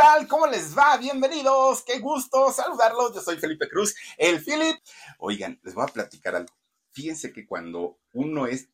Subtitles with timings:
[0.00, 0.26] tal?
[0.28, 0.96] ¿Cómo les va?
[0.96, 3.14] Bienvenidos, qué gusto saludarlos.
[3.14, 4.78] Yo soy Felipe Cruz, el Philip.
[5.18, 6.54] Oigan, les voy a platicar algo.
[6.92, 8.70] Fíjense que cuando uno es,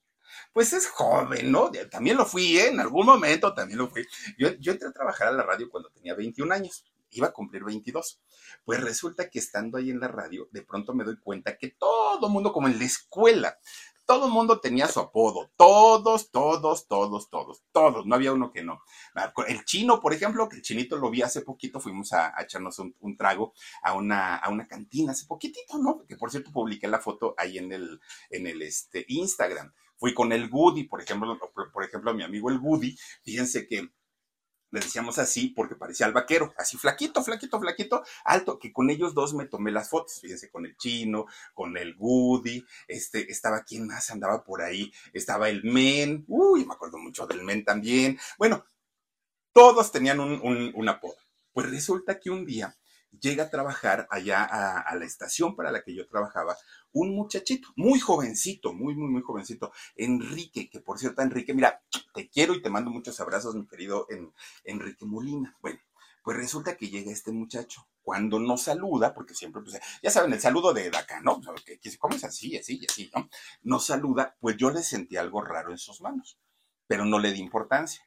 [0.53, 1.73] pues es joven, ¿no?
[1.91, 2.69] También lo fui, ¿eh?
[2.69, 4.07] En algún momento también lo fui.
[4.39, 7.65] Yo, yo entré a trabajar a la radio cuando tenía 21 años iba a cumplir
[7.65, 8.21] 22.
[8.65, 12.29] Pues resulta que estando ahí en la radio, de pronto me doy cuenta que todo
[12.29, 13.59] mundo, como en la escuela,
[14.07, 18.63] todo el mundo tenía su apodo, todos, todos, todos, todos, todos, no había uno que
[18.63, 18.81] no.
[19.49, 23.17] El chino, por ejemplo, que el chinito lo vi hace poquito, fuimos a, echarnos un,
[23.17, 26.05] trago a una, a una cantina hace poquitito, ¿no?
[26.07, 28.01] Que por cierto publiqué la foto ahí en el,
[28.31, 29.73] en el este, Instagram.
[29.99, 31.39] Fui con el Woody, por ejemplo,
[31.73, 33.91] por ejemplo, mi amigo el Woody, fíjense que
[34.71, 39.15] le decíamos así porque parecía al vaquero, así flaquito, flaquito, flaquito, alto, que con ellos
[39.15, 43.87] dos me tomé las fotos, fíjense, con el chino, con el Woody, este, estaba quien
[43.87, 48.65] más andaba por ahí, estaba el Men, uy, me acuerdo mucho del Men también, bueno,
[49.53, 51.17] todos tenían un, un, apodo.
[51.51, 52.77] Pues resulta que un día
[53.21, 56.57] llega a trabajar allá a, la estación para la que yo trabajaba
[56.93, 61.83] un muchachito, muy jovencito, muy, muy, muy jovencito, Enrique, que por cierto, Enrique, mira,
[62.15, 64.07] te quiero y te mando muchos abrazos, mi querido
[64.65, 65.57] Enrique Molina.
[65.61, 65.79] Bueno,
[66.27, 67.87] pues resulta que llega este muchacho.
[68.03, 71.41] Cuando nos saluda, porque siempre, pues, ya saben, el saludo de acá, ¿no?
[72.01, 73.29] ¿Cómo es así, así, así, ¿no?
[73.63, 76.39] Nos saluda, pues yo le sentí algo raro en sus manos,
[76.89, 78.05] pero no le di importancia.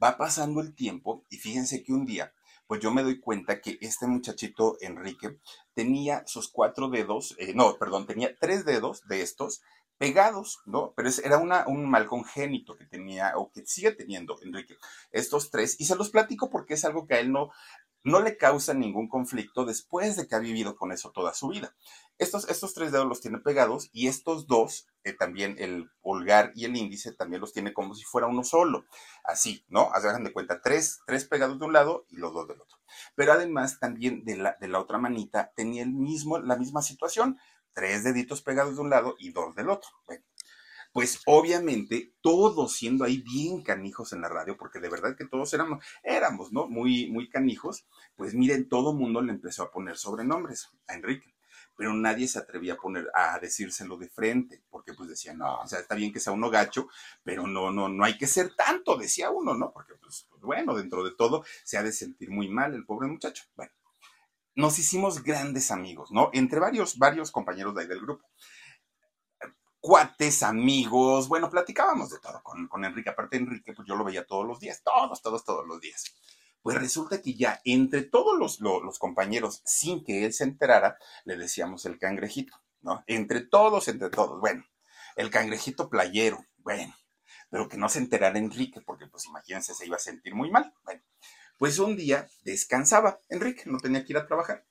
[0.00, 2.32] Va pasando el tiempo y fíjense que un día
[2.66, 5.38] pues yo me doy cuenta que este muchachito Enrique
[5.74, 9.62] tenía sus cuatro dedos, eh, no, perdón, tenía tres dedos de estos
[9.98, 10.92] pegados, ¿no?
[10.94, 14.76] Pero era una, un mal congénito que tenía o que sigue teniendo Enrique,
[15.10, 17.50] estos tres, y se los platico porque es algo que a él no,
[18.06, 21.74] no le causa ningún conflicto después de que ha vivido con eso toda su vida.
[22.18, 26.66] Estos, estos tres dedos los tiene pegados y estos dos, eh, también el pulgar y
[26.66, 28.84] el índice, también los tiene como si fuera uno solo.
[29.24, 29.90] Así, ¿no?
[29.92, 32.78] Hagan de cuenta, tres, tres pegados de un lado y los dos del otro.
[33.16, 37.40] Pero además también de la, de la otra manita tenía el mismo, la misma situación,
[37.74, 39.90] tres deditos pegados de un lado y dos del otro.
[40.06, 40.24] Bueno,
[40.96, 45.52] pues obviamente todos siendo ahí bien canijos en la radio, porque de verdad que todos
[45.52, 46.68] éramos, éramos, ¿no?
[46.68, 47.86] Muy, muy canijos,
[48.16, 51.34] pues miren, todo mundo le empezó a poner sobrenombres a Enrique,
[51.76, 55.66] pero nadie se atrevía a poner, a decírselo de frente, porque pues decía, no, o
[55.66, 56.88] sea, está bien que sea uno gacho,
[57.22, 59.74] pero no, no, no hay que ser tanto, decía uno, ¿no?
[59.74, 63.44] Porque pues, bueno, dentro de todo se ha de sentir muy mal el pobre muchacho.
[63.54, 63.72] Bueno,
[64.54, 66.30] nos hicimos grandes amigos, ¿no?
[66.32, 68.24] Entre varios, varios compañeros de ahí del grupo
[69.86, 73.08] cuates, amigos, bueno, platicábamos de todo con, con Enrique.
[73.08, 76.12] Aparte, Enrique, pues yo lo veía todos los días, todos, todos, todos los días.
[76.60, 81.36] Pues resulta que ya entre todos los, los, compañeros, sin que él se enterara, le
[81.36, 83.04] decíamos el cangrejito, ¿no?
[83.06, 84.40] Entre todos, entre todos.
[84.40, 84.64] Bueno,
[85.14, 86.92] el cangrejito playero, bueno,
[87.48, 90.74] pero que no se enterara Enrique, porque pues imagínense, se iba a sentir muy mal.
[90.82, 91.00] Bueno,
[91.58, 94.66] pues un día descansaba Enrique, no tenía que ir a trabajar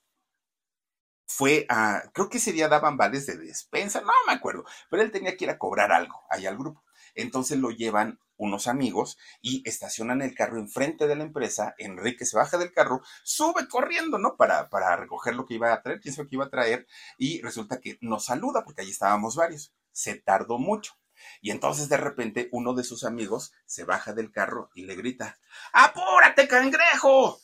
[1.28, 5.12] fue a, creo que ese día daban vales de despensa, no me acuerdo, pero él
[5.12, 6.84] tenía que ir a cobrar algo ahí al grupo.
[7.16, 11.74] Entonces lo llevan unos amigos y estacionan el carro enfrente de la empresa.
[11.78, 14.36] Enrique se baja del carro, sube corriendo, ¿no?
[14.36, 16.88] Para, para recoger lo que iba a traer, quién sabe qué iba a traer,
[17.18, 19.74] y resulta que nos saluda, porque allí estábamos varios.
[19.92, 20.94] Se tardó mucho.
[21.42, 25.38] Y entonces de repente uno de sus amigos se baja del carro y le grita,
[25.72, 27.40] ¡Apúrate, cangrejo!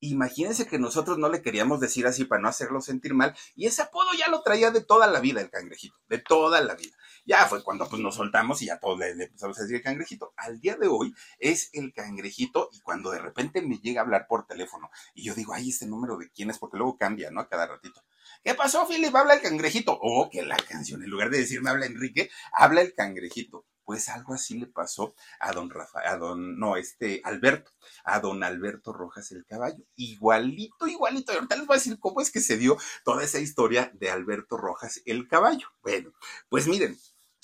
[0.00, 3.82] Imagínense que nosotros no le queríamos decir así para no hacerlo sentir mal, y ese
[3.82, 6.96] apodo ya lo traía de toda la vida el cangrejito, de toda la vida.
[7.24, 10.32] Ya fue cuando pues nos soltamos y ya todos le, empezamos a decir el cangrejito.
[10.36, 14.26] Al día de hoy es el cangrejito y cuando de repente me llega a hablar
[14.28, 17.40] por teléfono y yo digo, ay, este número de quién es, porque luego cambia, ¿no?
[17.40, 18.02] A cada ratito.
[18.44, 19.14] ¿Qué pasó, Philip?
[19.14, 19.98] Habla el cangrejito.
[20.00, 23.66] Oh, que la canción, en lugar de decirme habla Enrique, habla el cangrejito.
[23.88, 27.70] Pues algo así le pasó a don Rafael, a don, no, este, Alberto,
[28.04, 29.82] a don Alberto Rojas el caballo.
[29.96, 31.32] Igualito, igualito.
[31.32, 34.58] Ahorita les voy a decir cómo es que se dio toda esa historia de Alberto
[34.58, 35.68] Rojas el caballo.
[35.80, 36.12] Bueno,
[36.50, 36.98] pues miren,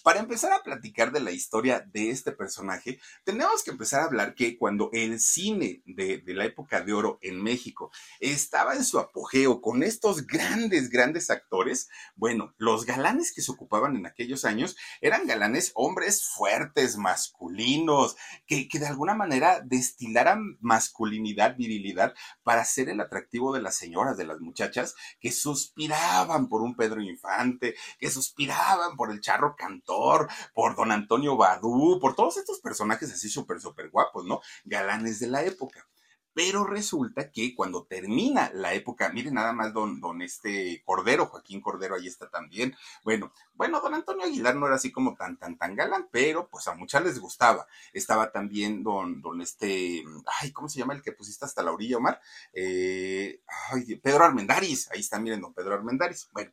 [0.04, 4.34] para empezar a platicar de la historia de este personaje, tenemos que empezar a hablar
[4.34, 7.90] que cuando el cine de, la época de oro en México
[8.20, 13.96] estaba en su apogeo con estos grandes, grandes actores, bueno, los galanes que se ocupaban
[13.96, 18.14] en aquellos años eran galanes hombres fuertes, masculinos,
[18.46, 22.12] que, que de alguna manera destilaran masculinidad, virilidad,
[22.42, 27.00] para ser el atractivo de las señoras, de las muchachas, que suspiraban por un Pedro
[27.00, 29.93] Infante, que suspiraban por el charro cantor
[30.54, 34.40] por don Antonio Badú, por todos estos personajes así súper, súper guapos, ¿no?
[34.64, 35.86] Galanes de la época.
[36.34, 41.60] Pero resulta que cuando termina la época, miren nada más don, don este Cordero, Joaquín
[41.60, 42.74] Cordero, ahí está también.
[43.04, 46.66] Bueno, bueno, don Antonio Aguilar no era así como tan, tan, tan galán, pero pues
[46.66, 47.68] a muchas les gustaba.
[47.92, 50.02] Estaba también don, don este,
[50.40, 52.20] ay, ¿cómo se llama el que pusiste hasta la orilla, Omar?
[52.52, 56.28] Eh, ay, Pedro Armendaris, ahí está, miren, don Pedro Armendaris.
[56.32, 56.50] Bueno,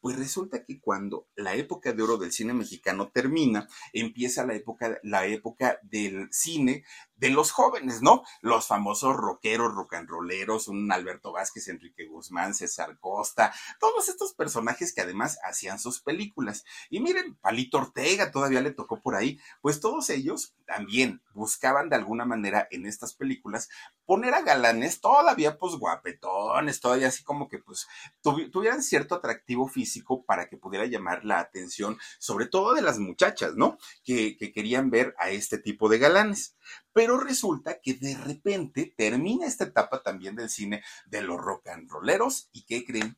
[0.00, 4.98] pues resulta que cuando la época de oro del cine mexicano termina, empieza la época,
[5.02, 6.84] la época del cine
[7.18, 8.22] de los jóvenes, ¿no?
[8.40, 14.34] Los famosos rockeros, rock and rolleros, un Alberto Vázquez, Enrique Guzmán, César Costa, todos estos
[14.34, 16.64] personajes que además hacían sus películas.
[16.90, 21.96] Y miren, Palito Ortega todavía le tocó por ahí, pues todos ellos también buscaban de
[21.96, 23.68] alguna manera en estas películas
[24.04, 27.86] poner a galanes todavía pues guapetones, todavía así como que pues
[28.22, 33.54] tuvieran cierto atractivo físico para que pudiera llamar la atención, sobre todo de las muchachas,
[33.56, 33.76] ¿no?
[34.04, 36.56] Que, que querían ver a este tipo de galanes.
[36.98, 41.88] Pero resulta que de repente termina esta etapa también del cine de los rock and
[41.88, 43.16] rolleros y ¿qué creen?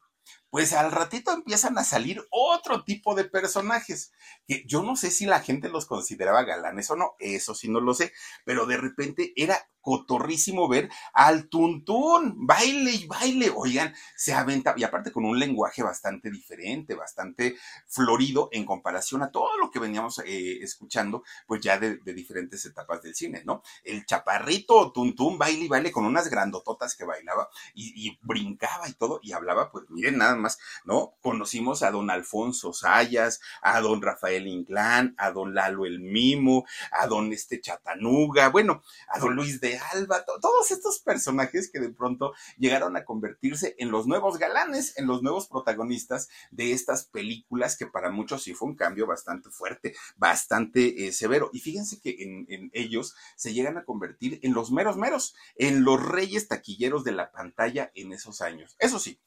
[0.51, 4.13] Pues al ratito empiezan a salir otro tipo de personajes,
[4.47, 7.81] que yo no sé si la gente los consideraba galanes o no, eso sí no
[7.81, 8.13] lo sé,
[8.45, 14.85] pero de repente era cotorrísimo ver al Tuntún, baile y baile, oigan, se aventa, y
[14.85, 17.57] aparte con un lenguaje bastante diferente, bastante
[17.87, 23.03] florido en comparación a todo lo que veníamos eh, escuchando, pues ya de, diferentes etapas
[23.03, 23.63] del cine, ¿no?
[23.83, 28.93] El chaparrito Tuntún, baile y baile con unas grandototas que bailaba y, y brincaba y
[28.95, 31.15] todo, y hablaba, pues miren nada más, ¿no?
[31.21, 37.07] Conocimos a don Alfonso Sayas, a don Rafael Inclán, a don Lalo el Mimo, a
[37.07, 42.33] don este Chatanuga, bueno, a don Luis de Alba, todos estos personajes que de pronto
[42.59, 47.87] llegaron a convertirse en los nuevos galanes, en los nuevos protagonistas de estas películas que
[47.87, 51.51] para muchos sí fue un cambio bastante fuerte, bastante eh, severo.
[51.53, 55.85] Y fíjense que en, en ellos se llegan a convertir en los meros meros, en
[55.85, 58.77] los reyes taquilleros de la pantalla en esos años.
[58.79, 59.21] Eso sí,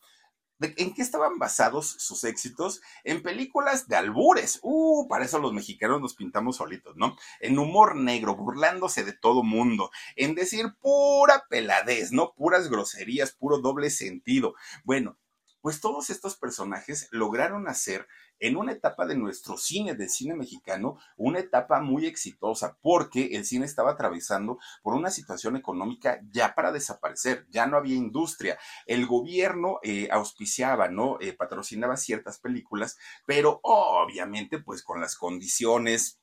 [0.78, 2.82] ¿En qué estaban basados sus éxitos?
[3.04, 4.60] En películas de albures.
[4.62, 7.16] Uh, para eso los mexicanos nos pintamos solitos, ¿no?
[7.40, 9.92] En humor negro, burlándose de todo mundo.
[10.16, 12.34] En decir pura peladez, ¿no?
[12.34, 14.56] Puras groserías, puro doble sentido.
[14.84, 15.18] Bueno,
[15.64, 18.06] pues todos estos personajes lograron hacer
[18.38, 23.46] en una etapa de nuestro cine, del cine mexicano, una etapa muy exitosa, porque el
[23.46, 28.60] cine estaba atravesando por una situación económica ya para desaparecer, ya no había industria.
[28.86, 31.18] El gobierno eh, auspiciaba, ¿no?
[31.22, 36.20] Eh, patrocinaba ciertas películas, pero obviamente, pues con las condiciones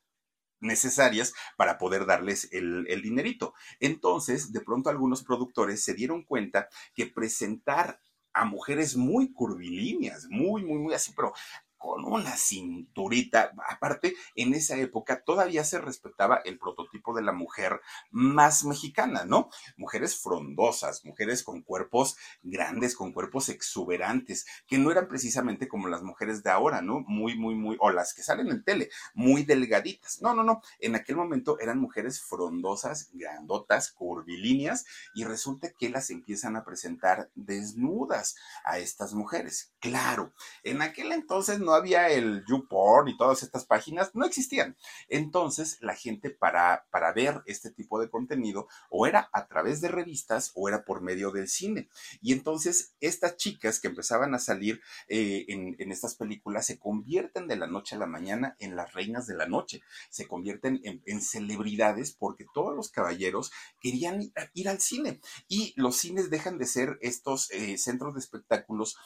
[0.61, 3.55] necesarias para poder darles el, el, dinerito.
[3.79, 7.99] Entonces, de pronto algunos productores se dieron cuenta que presentar
[8.33, 11.33] a mujeres muy curvilíneas, muy, muy, muy así, pero
[11.81, 13.53] con una cinturita.
[13.67, 17.81] Aparte, en esa época todavía se respetaba el prototipo de la mujer
[18.11, 19.49] más mexicana, ¿no?
[19.79, 26.03] Mujeres frondosas, mujeres con cuerpos grandes, con cuerpos exuberantes, que no eran precisamente como las
[26.03, 27.01] mujeres de ahora, ¿no?
[27.01, 30.21] Muy, muy, muy, o las que salen en tele, muy delgaditas.
[30.21, 30.61] No, no, no.
[30.81, 34.85] En aquel momento eran mujeres frondosas, grandotas, curvilíneas,
[35.15, 39.73] y resulta que las empiezan a presentar desnudas a estas mujeres.
[39.81, 44.77] Claro, en aquel entonces no había el YouPorn y todas estas páginas, no existían.
[45.09, 49.89] Entonces, la gente para, para ver este tipo de contenido o era a través de
[49.89, 51.89] revistas o era por medio del cine.
[52.21, 57.57] Y entonces, estas chicas que empezaban a salir eh, en, estas películas se convierten de
[57.57, 61.21] la noche a la mañana en las reinas de la noche, se convierten en, en
[61.21, 66.99] celebridades porque todos los caballeros querían ir al cine y los cines dejan de ser
[67.01, 68.97] estos eh, centros de espectáculos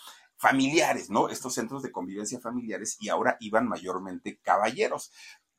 [0.44, 1.30] familiares, ¿no?
[1.30, 5.10] Estos centros de convivencia familiares y ahora iban mayormente caballeros.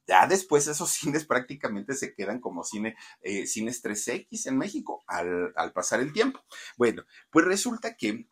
[0.06, 5.54] Ya después esos cines prácticamente se quedan como cine, eh, cines 3X en México al,
[5.74, 6.40] pasar el tiempo.
[6.78, 8.28] Bueno, pues resulta que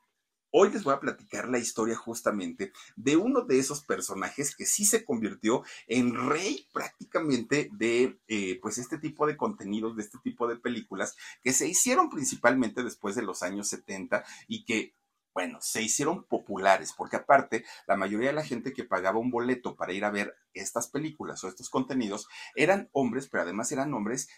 [0.55, 4.85] Hoy les voy a platicar la historia justamente de uno de esos personajes que sí
[4.85, 10.47] se convirtió en rey prácticamente de eh, pues este tipo de contenidos, de este tipo
[10.47, 14.93] de películas que se hicieron principalmente después de los años 70 y que
[15.33, 19.75] bueno, se hicieron populares, porque aparte, la mayoría de la gente que pagaba un boleto
[19.75, 24.29] para ir a ver estas películas o estos contenidos eran hombres, pero además eran hombres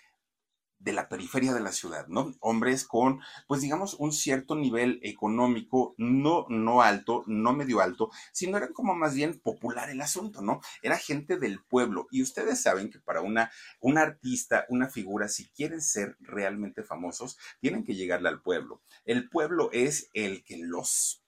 [0.80, 2.34] de la periferia de la ciudad, ¿no?
[2.40, 8.58] Hombres con, pues digamos, un cierto nivel económico, no, no alto, no medio alto, sino
[8.58, 10.62] era como más bien popular el asunto, ¿no?
[10.82, 12.08] Era gente del pueblo.
[12.12, 17.38] Y ustedes saben que para una, un artista, una figura, si quieren ser realmente famosos,
[17.60, 18.82] tienen que llegarle al pueblo.
[19.06, 21.24] El pueblo es el que los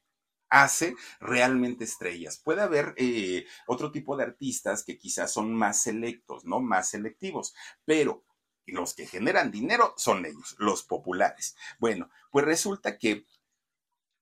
[0.49, 2.39] hace realmente estrellas.
[2.43, 6.59] Puede haber eh, otro tipo de artistas que quizás son más selectos, ¿no?
[6.59, 7.53] Más selectivos,
[7.85, 8.23] pero
[8.67, 11.55] y los que generan dinero son ellos, los populares.
[11.79, 13.25] Bueno, pues resulta que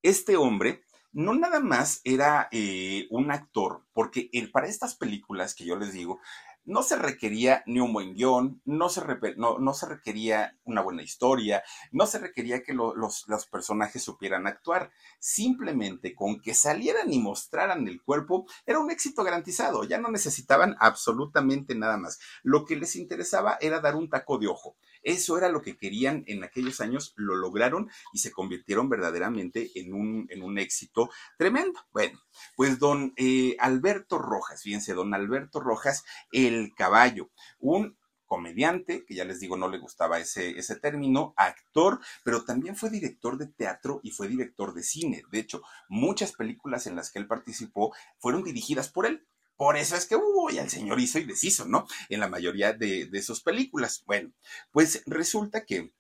[0.02, 5.76] este hombre no nada más era eh, un actor, porque para estas películas que yo
[5.76, 6.20] les digo,
[6.66, 9.02] no se requería ni un buen guion, no se,
[9.38, 12.96] no, se requería una buena historia, no se requería que los,
[13.28, 14.92] los, personajes supieran actuar.
[15.20, 19.84] Simplemente con que salieran y mostraran el cuerpo era un éxito garantizado.
[19.84, 22.20] Ya no necesitaban absolutamente nada más.
[22.44, 24.76] Lo que les interesaba era dar un taco de ojo.
[25.06, 29.94] Eso era lo que querían en aquellos años, lo lograron y se convirtieron verdaderamente en
[29.94, 31.80] un, en un éxito tremendo.
[31.94, 32.20] Bueno,
[32.56, 37.96] pues don eh, Alberto Rojas, fíjense, don Alberto Rojas, el caballo, un
[38.26, 42.90] comediante, que ya les digo no le gustaba ese, ese término, actor, pero también fue
[42.90, 45.22] director de teatro y fue director de cine.
[45.32, 49.28] De hecho, muchas películas en las que él participó fueron dirigidas por él.
[49.58, 51.88] Por eso es que, uy, el señor hizo y deshizo, ¿no?
[52.10, 54.04] En la mayoría de, sus películas.
[54.06, 54.32] Bueno,
[54.72, 55.94] pues resulta que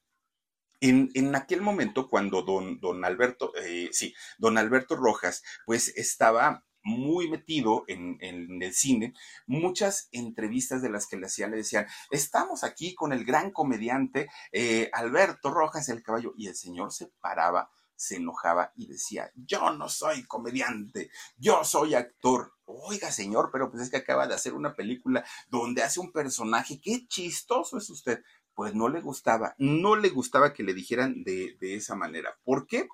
[0.81, 6.65] en, en, aquel momento, cuando don, don Alberto, eh, sí, don Alberto Rojas, pues estaba
[6.85, 9.13] muy metido en, el cine,
[9.47, 14.29] muchas entrevistas de las que le hacían le decían, estamos aquí con el gran comediante
[14.51, 19.71] eh, Alberto Rojas, el caballo, y el señor se paraba se enojaba y decía, yo
[19.71, 22.53] no soy comediante, yo soy actor.
[22.65, 26.79] Oiga, señor, pero pues es que acaba de hacer una película donde hace un personaje,
[26.81, 28.23] qué chistoso es usted.
[28.53, 32.37] Pues no le gustaba, no le gustaba que le dijeran de, de esa manera.
[32.43, 32.87] ¿Por qué?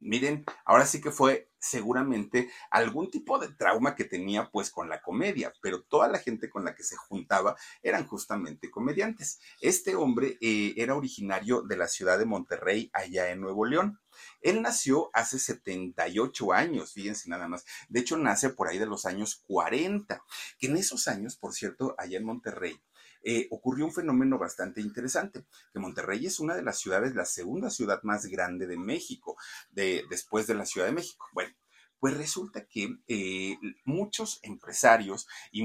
[0.00, 5.02] Miren, ahora sí que fue seguramente algún tipo de trauma que tenía pues con la
[5.02, 9.40] comedia, pero toda la gente con la que se juntaba eran justamente comediantes.
[9.60, 14.00] Este hombre eh, era originario de la ciudad de Monterrey, allá en Nuevo León.
[14.40, 17.64] Él nació hace 78 años, fíjense nada más.
[17.88, 20.22] De hecho, nace por ahí de los años 40,
[20.58, 22.80] que en esos años, por cierto, allá en Monterrey,
[23.22, 27.68] eh, ocurrió un fenómeno bastante interesante, que Monterrey es una de las ciudades, la segunda
[27.70, 29.36] ciudad más grande de México,
[29.70, 31.26] de, después de la Ciudad de México.
[31.34, 31.54] Bueno,
[32.00, 35.62] pues resulta que eh, muchos empresarios y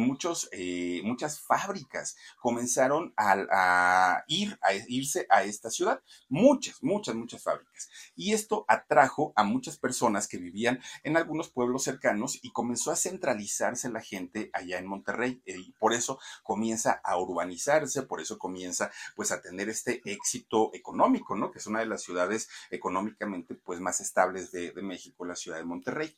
[0.52, 6.02] eh, muchas fábricas comenzaron a, ir, a irse a esta ciudad.
[6.28, 7.75] Muchas, muchas, muchas fábricas.
[8.16, 12.96] Y esto atrajo a muchas personas que vivían en algunos pueblos cercanos y comenzó a
[12.96, 15.42] centralizarse la gente allá en Monterrey.
[15.46, 21.36] Y por eso comienza a urbanizarse, por eso comienza pues a tener este éxito económico,
[21.36, 21.52] ¿no?
[21.52, 25.66] Que es una de las ciudades económicamente pues más estables de México, la ciudad de
[25.66, 26.18] Monterrey.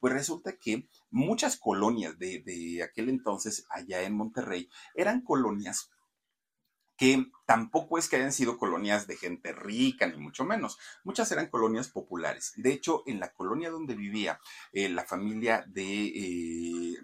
[0.00, 5.90] Pues resulta que muchas colonias de, de aquel entonces allá en Monterrey eran colonias
[6.96, 10.78] que tampoco es que hayan sido colonias de gente rica, ni mucho menos.
[11.02, 12.52] Muchas eran colonias populares.
[12.56, 14.38] De hecho, en la colonia donde vivía
[14.74, 16.96] eh, la familia de, eh,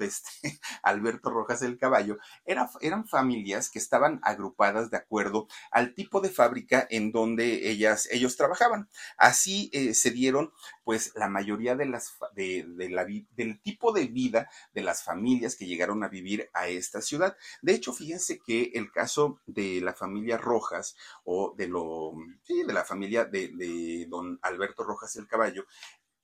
[0.00, 6.30] este, Alberto Rojas del Caballo, eran familias que estaban agrupadas de acuerdo al tipo de
[6.30, 8.88] fábrica en donde ellas, ellos trabajaban.
[9.16, 10.52] Así eh, se dieron,
[10.82, 15.66] pues, la mayoría de las, de, la, del tipo de vida de las familias que
[15.66, 17.36] llegaron a vivir a esta ciudad.
[17.62, 22.12] De hecho, fíjense que el caso de la familia Rojas o de lo,
[22.48, 25.64] de la familia de, de don Alberto Rojas el Caballo,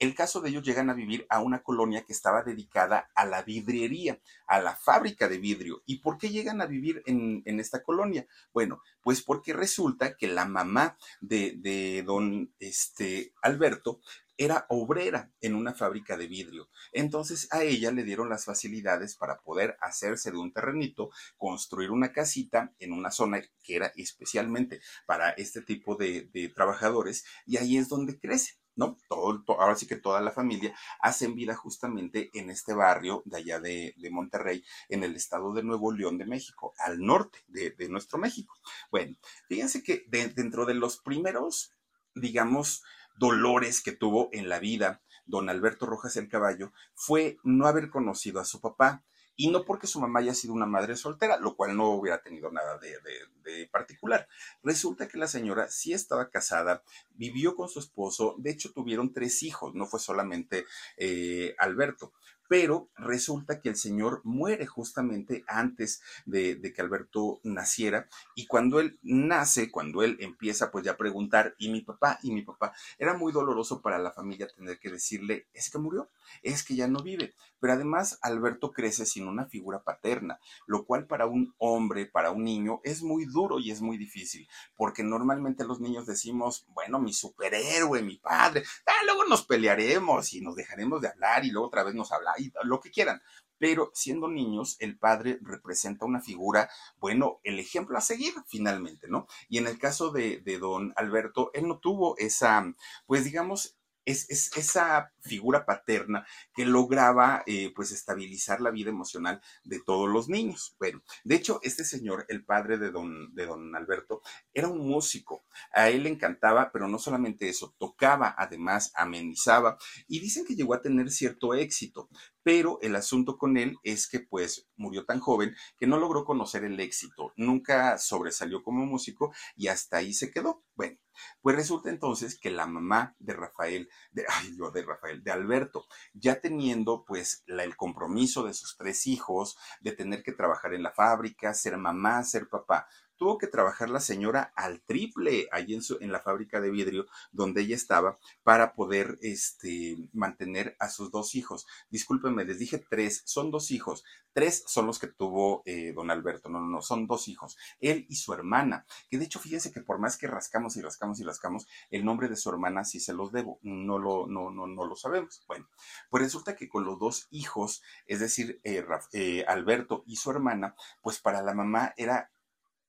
[0.02, 3.42] el caso de ellos llegan a vivir a una colonia que estaba dedicada a la
[3.42, 5.84] vidriería, a la fábrica de vidrio.
[5.86, 8.26] ¿Y por qué llegan a vivir en, esta colonia?
[8.52, 14.00] Bueno, pues porque resulta que la mamá de, de don este, Alberto
[14.36, 16.68] era obrera en una fábrica de vidrio.
[16.92, 22.12] Entonces a ella le dieron las facilidades para poder hacerse de un terrenito, construir una
[22.12, 27.88] casita en una zona que era especialmente para este tipo de, trabajadores y ahí es
[27.88, 28.54] donde crece.
[28.74, 28.96] ¿no?
[29.06, 33.60] Todo, ahora sí que toda la familia hacen vida justamente en este barrio de allá
[33.60, 38.54] de, Monterrey, en el estado de Nuevo León de México, al norte de, nuestro México.
[38.90, 39.14] Bueno,
[39.46, 41.74] fíjense que dentro de los primeros,
[42.14, 42.82] digamos,
[43.16, 48.40] dolores que tuvo en la vida don Alberto Rojas el Caballo fue no haber conocido
[48.40, 49.04] a su papá
[49.34, 52.50] y no porque su mamá haya sido una madre soltera, lo cual no hubiera tenido
[52.50, 54.28] nada de, particular.
[54.62, 59.42] Resulta que la señora sí estaba casada, vivió con su esposo, de hecho tuvieron tres
[59.42, 60.66] hijos, no fue solamente
[60.96, 62.12] eh, Alberto
[62.52, 68.98] pero resulta que el señor muere justamente antes de, que Alberto naciera y cuando él
[69.00, 72.18] nace, cuando él empieza pues ya a preguntar, ¿y mi papá?
[72.22, 72.74] ¿y mi papá?
[72.98, 76.10] Era muy doloroso para la familia tener que decirle, es que murió,
[76.42, 81.06] es que ya no vive, pero además Alberto crece sin una figura paterna, lo cual
[81.06, 85.64] para un hombre, para un niño, es muy duro y es muy difícil, porque normalmente
[85.64, 91.00] los niños decimos, bueno, mi superhéroe, mi padre, ah, luego nos pelearemos y nos dejaremos
[91.00, 92.12] de hablar y luego otra vez nos
[92.54, 93.20] habla lo que quieran.
[93.58, 96.68] pero siendo niños, el padre representa una figura,
[96.98, 99.28] bueno, el ejemplo a seguir finalmente, ¿no?
[99.48, 102.64] Y en el caso de, de don Alberto, él no tuvo esa,
[103.06, 109.80] pues digamos, es, esa figura paterna que lograba eh, pues estabilizar la vida emocional de
[109.80, 110.76] todos los niños.
[110.78, 115.44] Bueno, de hecho, este señor, el padre de don, de don Alberto, era un músico.
[115.72, 120.74] A él le encantaba, pero no solamente eso, tocaba, además amenizaba y dicen que llegó
[120.74, 122.08] a tener cierto éxito,
[122.42, 126.64] pero el asunto con él es que pues murió tan joven que no logró conocer
[126.64, 130.62] el éxito, nunca sobresalió como músico y hasta ahí se quedó.
[130.74, 130.98] Bueno,
[131.40, 135.86] pues resulta entonces que la mamá de Rafael, de, ay, yo de Rafael, de Alberto,
[136.14, 140.92] ya teniendo pues el compromiso de sus tres hijos, de tener que trabajar en la
[140.92, 142.86] fábrica, ser mamá, ser papá,
[143.22, 147.76] tuvo que trabajar la señora al triple allí en, la fábrica de vidrio donde ella
[147.76, 151.64] estaba para poder este, mantener a sus dos hijos.
[151.88, 154.02] Discúlpenme, les dije tres, son dos hijos.
[154.32, 158.06] Tres son los que tuvo eh, don Alberto, no, no, no, son dos hijos, él
[158.08, 161.22] y su hermana, que de hecho fíjense que por más que rascamos y rascamos y
[161.22, 164.86] rascamos, el nombre de su hermana sí se los debo, no lo, no, no, no
[164.86, 165.44] lo sabemos.
[165.46, 165.68] Bueno,
[166.08, 170.74] pues resulta que con los dos hijos, es decir, eh, eh, Alberto y su hermana,
[171.02, 172.31] pues para la mamá era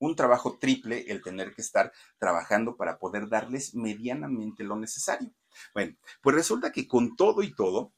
[0.05, 5.31] un trabajo triple el tener que estar trabajando para poder darles medianamente lo necesario.
[5.73, 7.93] Bueno, pues resulta que con todo y todo,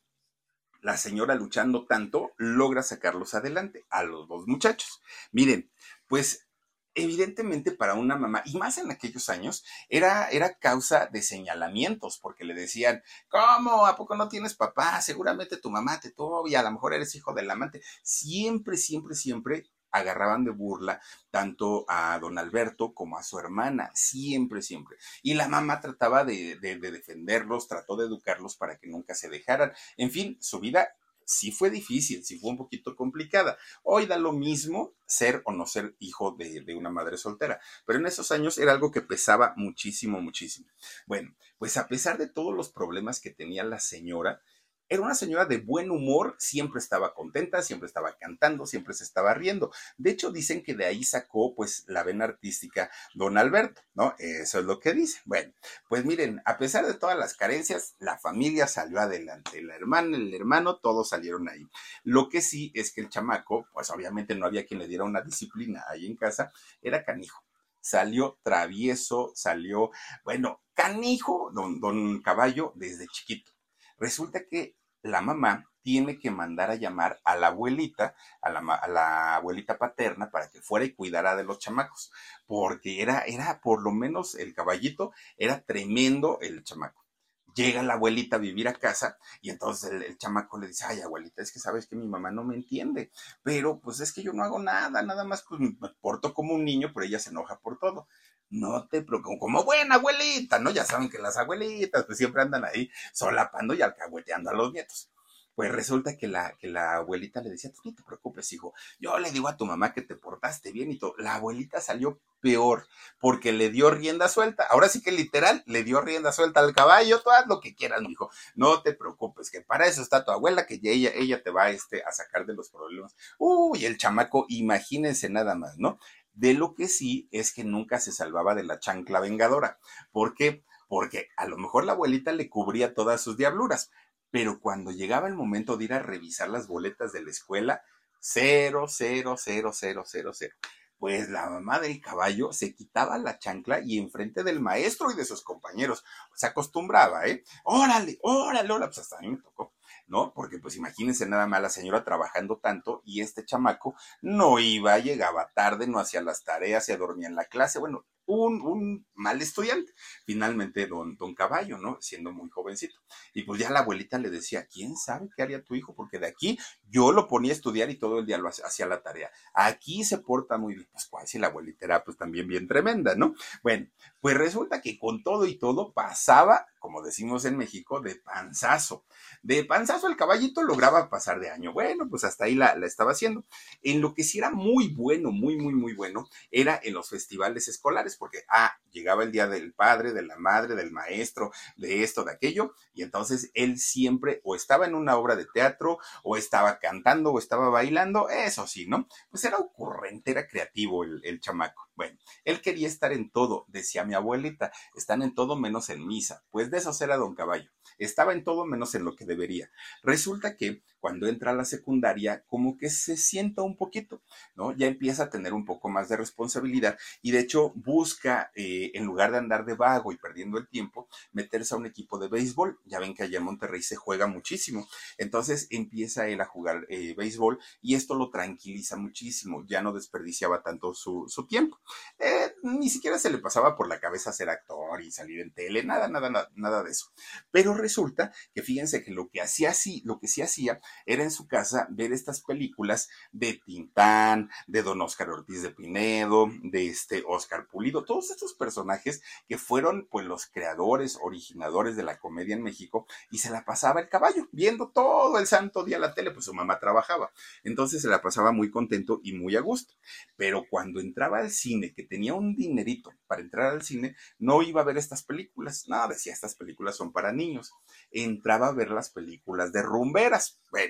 [0.82, 5.02] la señora luchando tanto logra sacarlos adelante a los dos muchachos.
[5.32, 5.72] Miren,
[6.08, 6.48] pues
[6.94, 12.46] evidentemente para una mamá, y más en aquellos años, era, era causa de señalamientos, porque
[12.46, 13.88] le decían, ¿cómo?
[13.88, 15.02] ¿A poco no tienes papá?
[15.02, 17.82] Seguramente tu mamá te tuvo y a lo mejor eres hijo del amante.
[18.04, 24.62] Siempre, siempre, siempre agarraban de burla tanto a don Alberto como a su hermana, siempre,
[24.62, 24.98] siempre.
[25.24, 29.74] Y la mamá trataba de, defenderlos, trató de educarlos para que nunca se dejaran.
[29.98, 33.58] En fin, su vida sí fue difícil, sí fue un poquito complicada.
[33.84, 38.06] Hoy da lo mismo ser o no ser hijo de, una madre soltera, pero en
[38.06, 40.68] esos años era algo que pesaba muchísimo, muchísimo.
[41.08, 44.42] Bueno, pues a pesar de todos los problemas que tenía la señora,
[44.88, 49.34] era una señora de buen humor, siempre estaba contenta, siempre estaba cantando, siempre se estaba
[49.34, 49.72] riendo.
[49.98, 54.16] De hecho, dicen que de ahí sacó pues la vena artística don Alberto, ¿no?
[54.20, 55.22] Eso es lo que dice.
[55.26, 55.54] Bueno,
[55.90, 59.62] pues miren, a pesar de todas las carencias, la familia salió adelante.
[59.62, 61.68] La hermana, el hermano, todos salieron ahí.
[62.04, 65.22] Lo que sí es que el chamaco, pues obviamente no había quien le diera una
[65.22, 67.44] disciplina ahí en casa, era canijo
[67.86, 69.92] salió travieso, salió,
[70.24, 73.55] bueno, canijo, don, don Caballo, desde chiquito.
[73.98, 79.78] Resulta que la mamá tiene que mandar a llamar a la abuelita, a la, abuelita
[79.78, 82.12] paterna, para que fuera y cuidara de los chamacos,
[82.48, 87.06] porque era, era, por lo menos el caballito, era tremendo el chamaco.
[87.54, 91.02] Llega la abuelita a vivir a casa y entonces el, el, chamaco le dice, ay
[91.02, 93.12] abuelita, es que sabes que mi mamá no me entiende,
[93.44, 96.66] pero pues es que yo no hago nada, nada más pues me porto como un
[96.66, 98.08] niño, pero ella se enoja por todo
[98.56, 100.72] no te preocupes, como buena abuelita, ¿no?
[100.72, 105.10] Ya saben que las abuelitas pues siempre andan ahí solapando y alcahueteando a los nietos.
[105.56, 109.18] Pues resulta que la, que la abuelita le decía, tú no te preocupes, hijo, yo
[109.20, 111.16] le digo a tu mamá que te portaste bien y todo.
[111.18, 112.88] La abuelita salió peor
[113.22, 114.68] porque le dio rienda suelta.
[114.70, 118.02] Ahora sí que literal le dio rienda suelta al caballo, tú haz lo que quieras,
[118.02, 118.16] mi.
[118.56, 122.04] No te preocupes, que para eso está tu abuela, que ella, ella te va este,
[122.04, 123.16] a sacar de los problemas.
[123.38, 126.00] Uy, el chamaco, imagínense nada más, ¿no?
[126.36, 129.80] De lo que sí es que nunca se salvaba de la chancla vengadora.
[130.12, 130.64] ¿Por qué?
[130.88, 133.90] Porque a lo mejor la abuelita le cubría todas sus diabluras,
[134.32, 137.84] pero cuando llegaba el momento de ir a revisar las boletas de la escuela,
[138.20, 140.56] cero, cero, cero, cero, cero, cero.
[140.98, 145.26] Pues la mamá del caballo se quitaba la chancla y enfrente del maestro y de
[145.26, 147.44] sus compañeros se acostumbraba, ¿eh?
[147.64, 149.74] Órale, órale, órale, pues hasta a mí me tocó.
[150.08, 150.34] ¿No?
[150.34, 155.52] Porque pues imagínense nada más la señora trabajando tanto y este chamaco no iba, llegaba
[155.54, 159.94] tarde, no hacía las tareas, se dormía en la clase, bueno, un, un, mal estudiante.
[160.26, 161.98] Finalmente, don, don Caballo, ¿no?
[162.02, 162.96] Siendo muy jovencito.
[163.34, 165.94] Y pues ya la abuelita le decía, ¿quién sabe qué haría tu hijo?
[165.96, 166.58] Porque de aquí
[166.90, 169.32] yo lo ponía a estudiar y todo el día lo hacía la tarea.
[169.54, 170.88] Aquí se porta muy bien.
[170.92, 173.36] Pues cuál si la abuelita era pues también bien tremenda, ¿no?
[173.64, 173.88] Bueno,
[174.22, 179.06] pues resulta que con todo y todo pasaba, como decimos en México, de panzazo.
[179.44, 181.74] De panzazo el caballito lograba pasar de año.
[181.74, 183.46] Bueno, pues hasta ahí la, la estaba haciendo.
[183.82, 187.68] En lo que sí era muy bueno, muy, muy, muy bueno, era en los festivales
[187.68, 192.24] escolares porque, ah, llegaba el día del padre, de la madre, del maestro, de esto,
[192.24, 196.80] de aquello, y entonces él siempre o estaba en una obra de teatro, o estaba
[196.80, 199.08] cantando, o estaba bailando, eso sí, ¿no?
[199.30, 201.90] Pues era ocurrente, era creativo el, el chamaco.
[201.96, 206.44] Bueno, él quería estar en todo, decía mi abuelita, están en todo menos en misa.
[206.52, 207.72] Pues de eso era don Caballo.
[207.98, 209.70] Estaba en todo menos en lo que debería.
[210.04, 214.24] Resulta que cuando entra a la secundaria, como que se sienta un poquito,
[214.56, 214.76] ¿no?
[214.76, 219.06] Ya empieza a tener un poco más de responsabilidad y de hecho busca, eh, en
[219.06, 222.80] lugar de andar de vago y perdiendo el tiempo, meterse a un equipo de béisbol.
[222.86, 224.88] Ya ven que allá en Monterrey se juega muchísimo.
[225.20, 229.64] Entonces empieza él a jugar eh, béisbol y esto lo tranquiliza muchísimo.
[229.68, 231.80] Ya no desperdiciaba tanto su, tiempo.
[232.18, 235.84] Eh, ni siquiera se le pasaba por la cabeza ser actor y salir en tele,
[235.84, 237.12] nada, nada, nada, nada de eso.
[237.52, 241.32] Pero resulta que fíjense que lo que hacía así, lo que sí hacía era en
[241.32, 247.24] su casa ver estas películas de Tintán, de Don Oscar Ortiz de Pinedo, de este
[247.28, 252.64] Oscar Pulido, todos estos personajes que fueron pues los creadores, originadores de la comedia en
[252.64, 256.46] México y se la pasaba el caballo viendo todo el santo día la tele, pues
[256.46, 257.32] su mamá trabajaba.
[257.64, 259.94] Entonces se la pasaba muy contento y muy a gusto.
[260.36, 264.82] Pero cuando entraba al cine, que tenía un dinerito para entrar al cine, no iba
[264.82, 265.86] a ver estas películas.
[265.88, 267.74] No, decía, estas películas son para niños.
[268.12, 270.60] Entraba a ver las películas de rumberas.
[270.72, 270.85] Bueno,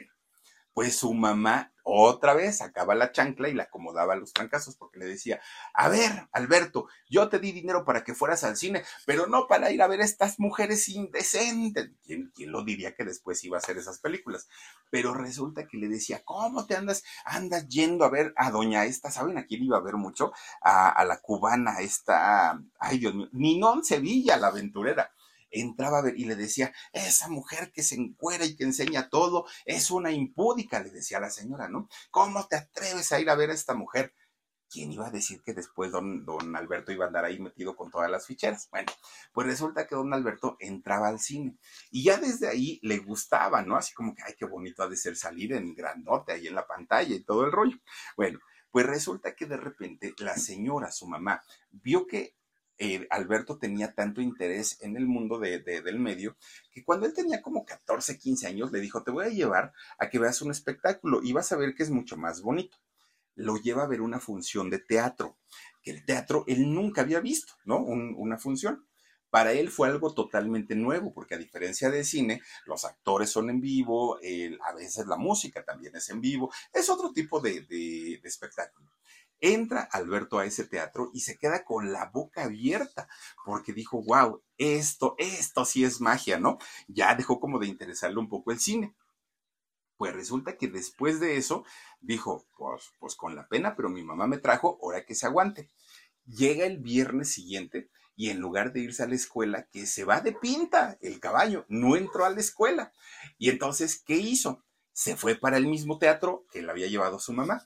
[0.76, 5.00] pues su mamá otra vez sacaba la chancla y la acomodaba a los trancazos porque
[5.00, 5.40] le decía,
[5.74, 9.72] a ver, Alberto, yo te di dinero para que fueras al cine, pero no para
[9.72, 11.92] ir a ver estas mujeres indecentes.
[12.04, 14.50] ¿Quién, quién lo diría que después iba a hacer esas películas?
[14.90, 17.04] Pero resulta que le decía, ¿cómo te andas?
[17.24, 20.34] Andas yendo a ver a doña esta, ¿saben a quién iba a ver mucho?
[20.60, 25.10] A, a la cubana esta, ay Dios mío, Ninón Sevilla, la aventurera
[25.50, 29.46] entraba a ver y le decía, esa mujer que se encuera y que enseña todo
[29.66, 31.88] es una impúdica, le decía la señora, ¿no?
[32.12, 34.14] ¿Cómo te atreves a ir a ver a esta mujer?
[34.70, 37.92] ¿Quién iba a decir que después don, don Alberto iba a andar ahí metido con
[37.92, 38.68] todas las ficheras?
[38.72, 38.92] Bueno,
[39.32, 41.58] pues resulta que don Alberto entraba al cine
[41.92, 43.78] y ya desde ahí le gustaba, ¿no?
[43.78, 46.68] Así como que, ay, qué bonito ha de ser salir en grandote ahí en la
[46.68, 47.78] pantalla y todo el rollo.
[48.18, 48.40] Bueno,
[48.72, 52.36] pues resulta que de repente la señora, su mamá, vio que
[52.78, 56.36] eh, Alberto tenía tanto interés en el mundo de, del medio
[56.72, 60.10] que cuando él tenía como 14, 15 años le dijo, te voy a llevar a
[60.10, 62.78] que veas un espectáculo y vas a ver que es mucho más bonito.
[63.36, 65.38] Lo lleva a ver una función de teatro,
[65.82, 67.80] que el teatro él nunca había visto, ¿no?
[67.80, 68.86] una función.
[69.30, 73.60] Para él fue algo totalmente nuevo, porque a diferencia de cine, los actores son en
[73.60, 78.90] vivo, a veces la música también es en vivo, es otro tipo de espectáculo.
[79.42, 83.08] Entra Alberto a ese teatro y se queda con la boca abierta
[83.44, 86.58] porque dijo, wow, esto, esto sí es magia, ¿no?
[86.88, 88.96] Ya dejó como de interesarle un poco el cine.
[89.98, 91.64] Pues resulta que después de eso
[92.02, 95.70] dijo, pues, pues con la pena, pero mi mamá me trajo, ahora que se aguante.
[96.26, 100.22] Llega el viernes siguiente y en lugar de irse a la escuela, que se va
[100.22, 102.94] de pinta el caballo, no entró a la escuela.
[103.38, 104.64] Y entonces, ¿qué hizo?
[104.94, 107.66] Se fue para el mismo teatro que le había llevado su mamá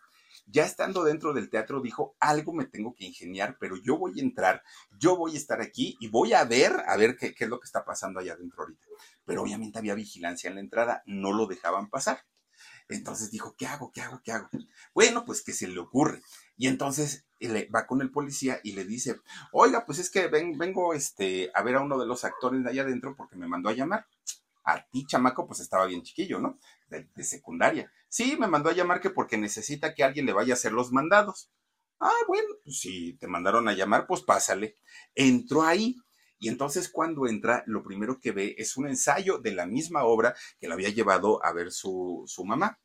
[0.52, 4.24] ya estando dentro del teatro dijo, algo me tengo que ingeniar, pero yo voy a
[4.24, 4.64] entrar,
[4.98, 7.66] yo voy a estar aquí y voy a ver, a ver qué, es lo que
[7.66, 8.86] está pasando allá adentro ahorita.
[9.26, 12.26] Pero obviamente había vigilancia en la entrada, no lo dejaban pasar.
[12.90, 13.92] Entonces dijo, ¿qué hago?
[13.92, 14.22] ¿Qué hago?
[14.24, 14.50] ¿Qué hago?
[14.94, 16.22] Bueno, pues que se le ocurre.
[16.58, 17.26] Y entonces
[17.74, 21.76] va con el policía y le dice, oiga, pues es que vengo este, a ver
[21.76, 24.08] a uno de los actores de allá adentro porque me mandó a llamar.
[24.64, 26.60] A ti, chamaco, pues estaba bien chiquillo, ¿no?
[26.90, 27.92] De, secundaria.
[28.08, 30.92] Sí, me mandó a llamar que porque necesita que alguien le vaya a hacer los
[30.92, 31.52] mandados.
[32.00, 34.76] Ah, bueno, pues si te mandaron a llamar, pues pásale.
[35.16, 35.96] Entró ahí.
[36.40, 40.36] Y entonces cuando entra, lo primero que ve es un ensayo de la misma obra
[40.60, 42.80] que le había llevado a ver su, su mamá.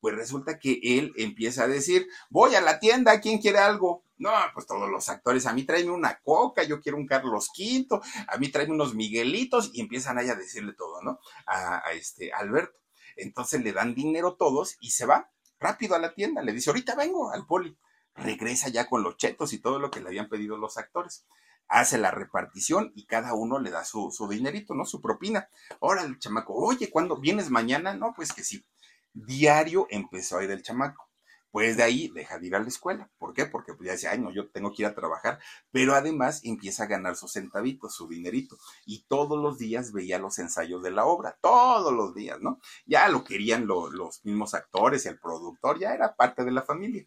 [0.00, 4.04] Pues resulta que él empieza a decir, voy a la tienda, ¿quién quiere algo?
[4.16, 8.00] No, pues todos los actores, a mí tráeme una coca, yo quiero un Carlos V,
[8.28, 11.20] a mí tráeme unos Miguelitos, y empiezan ahí a decirle todo, ¿no?
[11.46, 12.79] A este Alberto.
[13.22, 16.42] Entonces le dan dinero todos y se va rápido a la tienda.
[16.42, 17.76] Le dice, ahorita vengo al poli.
[18.14, 21.26] Regresa ya con los chetos y todo lo que le habían pedido los actores.
[21.68, 24.84] Hace la repartición y cada uno le da su, dinerito, ¿no?
[24.84, 25.48] Su propina.
[25.80, 27.94] Ahora el chamaco, oye, ¿cuándo vienes mañana?
[27.94, 28.64] No, pues que sí.
[29.12, 31.09] Diario empezó a ir el chamaco
[31.50, 33.10] pues de ahí deja de ir a la escuela.
[33.18, 33.46] ¿Por qué?
[33.46, 35.38] Porque pues ya decía, ay, no, yo tengo que ir a trabajar.
[35.70, 38.56] Pero además empieza a ganar sus centavitos, su dinerito.
[38.86, 42.60] Y todos los días veía los ensayos de la obra, todos los días, ¿no?
[42.86, 47.06] Ya lo querían los mismos actores, el productor, ya era parte de la familia.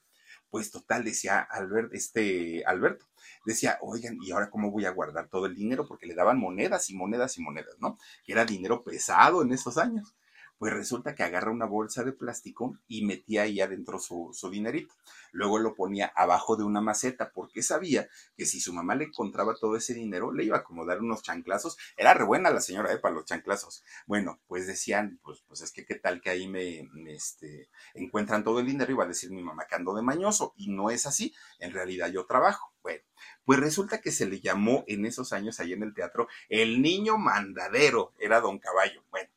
[0.49, 3.05] Pues total, decía Albert, este Alberto,
[3.45, 5.87] decía, oigan, ¿y ahora cómo voy a guardar todo el dinero?
[5.87, 7.97] Porque le daban monedas y monedas y monedas, ¿no?
[8.23, 10.13] Que era dinero pesado en esos años
[10.57, 14.93] Pues resulta que agarra una bolsa de plástico y metía ahí adentro su, su dinerito.
[15.33, 19.55] Luego lo ponía abajo de una maceta porque sabía que si su mamá le encontraba
[19.59, 21.75] todo ese dinero, le iba a acomodar unos chanclazos.
[21.97, 22.99] Era re buena la señora, ¿eh?
[22.99, 23.83] Para los chanclazos.
[24.05, 28.59] Bueno, pues decían, pues, pues es que qué tal que ahí me, este, encuentran todo
[28.59, 30.53] el dinero y va a decir mi mamá que ando de mañoso.
[30.55, 31.33] Y no es así.
[31.57, 32.71] En realidad yo trabajo.
[32.83, 33.03] Bueno,
[33.43, 37.17] pues resulta que se le llamó en esos años ahí en el teatro el niño
[37.17, 38.13] mandadero.
[38.19, 39.03] Era don Caballo.
[39.09, 39.32] Bueno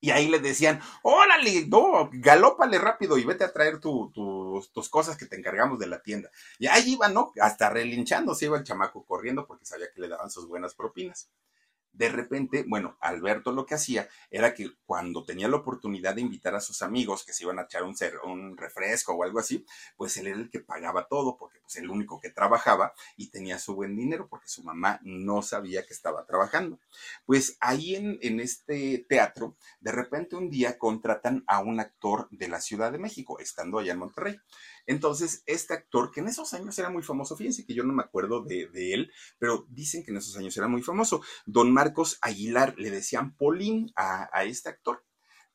[0.00, 5.26] y ahí le decían, órale, no, galópale rápido y vete a traer tus cosas que
[5.26, 6.30] te encargamos de la tienda.
[6.58, 7.32] Y ahí iba, ¿no?
[7.40, 11.28] Hasta relinchando se iba el chamaco corriendo porque sabía que le daban sus buenas propinas
[11.92, 16.54] de repente, bueno, Alberto lo que hacía era que cuando tenía la oportunidad de invitar
[16.54, 19.64] a sus amigos que se iban a echar un, un refresco o algo así,
[19.96, 23.58] pues él era el que pagaba todo porque pues el único que trabajaba y tenía
[23.58, 26.78] su buen dinero porque su mamá no sabía que estaba trabajando.
[27.26, 32.48] Pues ahí en, en este teatro, de repente un día contratan a un actor de
[32.48, 34.40] la Ciudad de México, estando allá en Monterrey.
[34.90, 38.02] Entonces, este actor, que en esos años era muy famoso, fíjense que yo no me
[38.02, 41.22] acuerdo de, él, pero dicen que en esos años era muy famoso.
[41.46, 45.04] Don Marcos Aguilar le decían Polín a, este actor.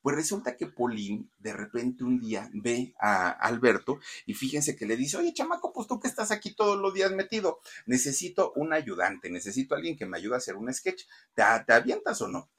[0.01, 4.95] Pues resulta que Polín de repente un día ve a Alberto y fíjense que le
[4.95, 9.29] dice, oye chamaco, pues tú que estás aquí todos los días metido, necesito un ayudante,
[9.29, 11.03] necesito alguien que me ayude a hacer un sketch.
[11.33, 12.49] ¿Te, te avientas o no?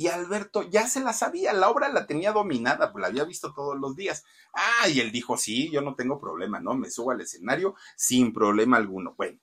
[0.00, 3.52] Y Alberto ya se la sabía, la obra la tenía dominada, pues la había visto
[3.52, 4.24] todos los días.
[4.54, 6.74] Ah, y él dijo, sí, yo no tengo problema, ¿no?
[6.74, 9.12] Me subo al escenario sin problema alguno.
[9.18, 9.38] Bueno,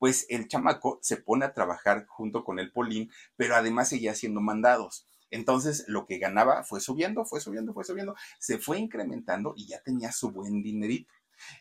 [0.00, 4.40] pues el chamaco se pone a trabajar junto con el Polín, pero además seguía haciendo
[4.40, 5.06] mandados.
[5.30, 9.80] Entonces, lo que ganaba fue subiendo, fue subiendo, fue subiendo, se fue incrementando y ya
[9.80, 11.12] tenía su buen dinerito.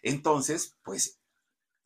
[0.01, 1.18] Entonces, pues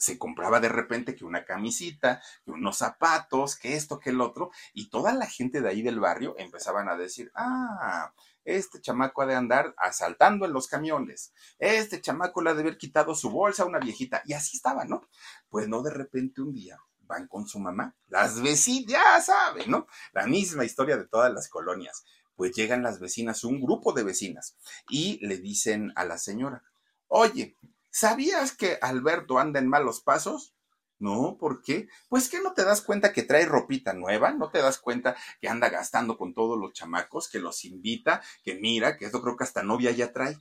[0.04, 4.52] se compraba de repente que una camisita, que unos zapatos, que esto, que el otro,
[4.74, 8.14] y toda la gente de ahí del barrio empezaban a decir, ah,
[8.44, 12.78] este chamaco ha de andar asaltando en los camiones, este chamaco le ha de haber
[12.78, 15.08] quitado su bolsa a una viejita, y así estaba, ¿no?
[15.48, 19.88] Pues no de repente un día van con su mamá, las vecinas, ya saben, ¿no?
[20.12, 22.04] La misma historia de todas las colonias.
[22.36, 24.58] Pues llegan las vecinas, un grupo de vecinas,
[24.90, 26.64] y le dicen a la señora,
[27.08, 27.56] oye,
[27.96, 30.56] ¿Sabías que Alberto anda en malos pasos?
[30.98, 31.88] No, ¿por qué?
[32.10, 35.48] Pues que no te das cuenta que trae ropita nueva, no te das cuenta que
[35.48, 39.44] anda gastando con todos los chamacos, que los invita, que mira, que esto creo que
[39.44, 40.40] hasta novia ya trae.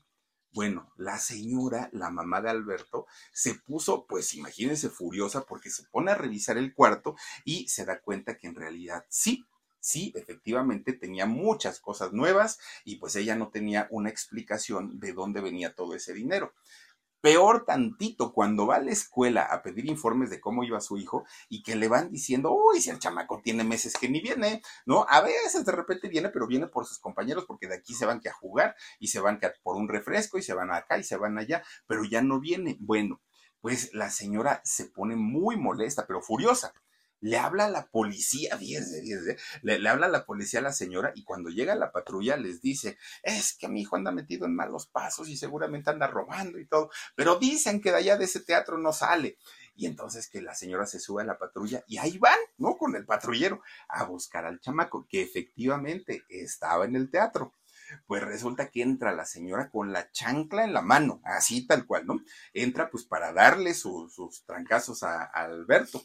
[0.55, 6.11] Bueno, la señora, la mamá de Alberto, se puso, pues imagínense, furiosa porque se pone
[6.11, 9.45] a revisar el cuarto y se da cuenta que en realidad sí,
[9.79, 15.43] sí, efectivamente tenía muchas cosas nuevas y pues ella no tenía una explicación de dónde
[15.43, 16.55] venía todo ese dinero.
[17.23, 21.25] Peor tantito cuando va a la escuela a pedir informes de cómo iba su hijo
[21.49, 25.07] y que le van diciendo, uy, si el chamaco tiene meses que ni viene, ¿no?
[25.09, 28.19] A veces de repente viene, pero viene por sus compañeros porque de aquí se van
[28.19, 31.05] que a jugar y se van que por un refresco y se van acá y
[31.05, 32.77] se van allá, pero ya no viene.
[32.81, 33.23] Bueno,
[33.61, 36.75] pues la señora se pone muy molesta, pero furiosa
[37.23, 40.73] le habla a la policía, fíjense, fíjense, le, le, habla a la policía a la
[40.73, 44.57] señora y cuando llega la patrulla les dice, es que mi hijo anda metido en
[44.57, 48.41] malos pasos y seguramente anda robando y todo, pero dicen que de allá de ese
[48.41, 49.39] teatro no sale.
[49.75, 52.77] Y entonces que la señora se sube a la patrulla y ahí van, ¿no?
[52.77, 57.55] Con el patrullero a buscar al chamaco, que efectivamente estaba en el teatro.
[58.07, 62.07] Pues resulta que entra la señora con la chancla en la mano, así tal cual,
[62.07, 62.21] ¿no?
[62.53, 66.03] Entra pues para darle sus trancazos a, a Alberto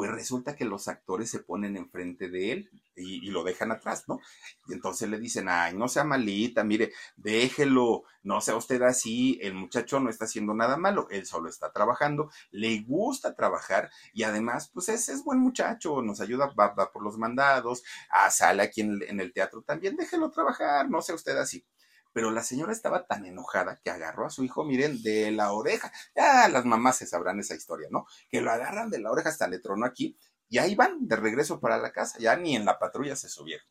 [0.00, 4.18] pues resulta que los actores se ponen enfrente de él y, lo dejan atrás, ¿no?
[4.66, 9.52] Y entonces le dicen, ay, no sea malita, mire, déjelo, no sea usted así, el
[9.52, 14.70] muchacho no está haciendo nada malo, él solo está trabajando, le gusta trabajar y además,
[14.72, 19.20] pues es, es buen muchacho, nos ayuda, va, por los mandados, a sale aquí en
[19.20, 21.62] el teatro también, déjelo trabajar, no sea usted así
[22.12, 25.92] pero la señora estaba tan enojada que agarró a su hijo, miren, de la oreja.
[26.14, 28.06] Ya las mamás se sabrán esa historia, ¿no?
[28.28, 30.16] Que lo agarran de la oreja hasta le tronó aquí
[30.48, 32.18] y ahí van de regreso para la casa.
[32.18, 33.66] Ya ni en la patrulla se subieron.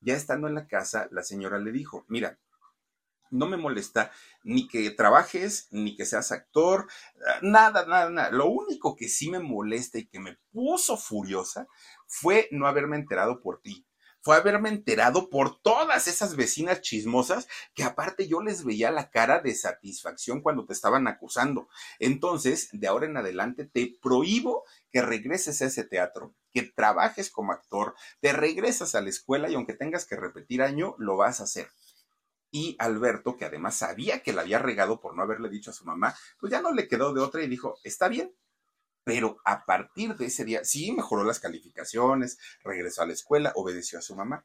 [0.00, 2.38] Ya estando en la casa, la señora le dijo, mira,
[3.30, 4.10] no me molesta
[4.42, 6.86] ni que trabajes, ni que seas actor,
[7.40, 8.30] nada, nada, nada.
[8.30, 11.66] Lo único que sí me molesta y que me puso furiosa
[12.06, 13.86] fue no haberme enterado por ti
[14.22, 19.40] fue haberme enterado por todas esas vecinas chismosas que aparte yo les veía la cara
[19.40, 21.68] de satisfacción cuando te estaban acusando.
[21.98, 27.52] Entonces, de ahora en adelante te prohíbo que regreses a ese teatro, que trabajes como
[27.52, 31.44] actor, te regresas a la escuela y aunque tengas que repetir año, lo vas a
[31.44, 31.68] hacer.
[32.54, 35.84] Y Alberto, que además sabía que la había regado por no haberle dicho a su
[35.84, 38.32] mamá, pues ya no le quedó de otra y dijo, está bien,
[39.04, 43.98] pero a partir de ese día, sí mejoró las calificaciones, regresó a la escuela, obedeció
[43.98, 44.44] a su mamá.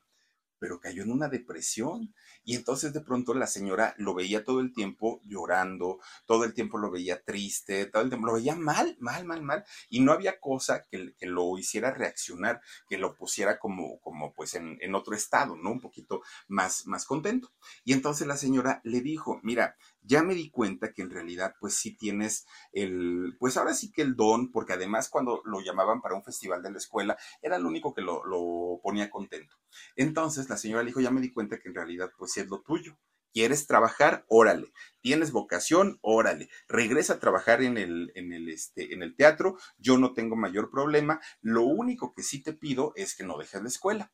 [0.59, 2.15] pero cayó en una depresión.
[2.43, 6.79] Y entonces de pronto la señora lo veía todo el tiempo llorando, todo el tiempo
[6.79, 9.65] lo veía triste, todo el tiempo lo veía mal, mal, mal, mal.
[9.89, 14.55] Y no había cosa que, que lo hiciera reaccionar, que lo pusiera como, como pues
[14.55, 15.71] en, en, otro estado, ¿no?
[15.71, 17.51] Un poquito más, más contento.
[17.83, 19.75] Y entonces la señora le dijo, mira,
[20.07, 24.01] ya me di cuenta que en realidad pues sí tienes el, pues ahora sí que
[24.01, 27.65] el don, porque además cuando lo llamaban para un festival de la escuela, era el
[27.65, 29.57] único que lo, lo ponía contento.
[29.95, 32.47] Entonces la señora le dijo, ya me di cuenta que en realidad pues sí es
[32.47, 32.97] lo tuyo.
[33.33, 34.25] ¿Quieres trabajar?
[34.29, 34.71] Órale.
[35.01, 35.99] ¿Tienes vocación?
[36.01, 36.49] Órale.
[36.67, 39.57] Regresa a trabajar en el, en el, este, en el teatro.
[39.77, 41.21] Yo no tengo mayor problema.
[41.41, 44.11] Lo único que sí te pido es que no dejes la escuela.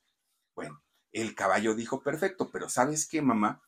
[0.55, 3.61] Bueno, el caballo dijo, perfecto, pero ¿sabes qué, mamá?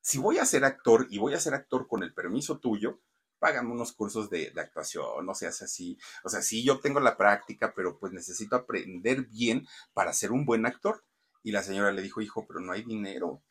[0.00, 3.00] Si voy a ser actor y voy a ser actor con el permiso tuyo,
[3.38, 5.98] págame unos cursos de, actuación, no seas así.
[6.22, 10.44] O sea, sí, yo tengo la práctica, pero pues necesito aprender bien para ser un
[10.44, 11.04] buen actor.
[11.42, 13.42] Y la señora le dijo, hijo, pero no hay dinero.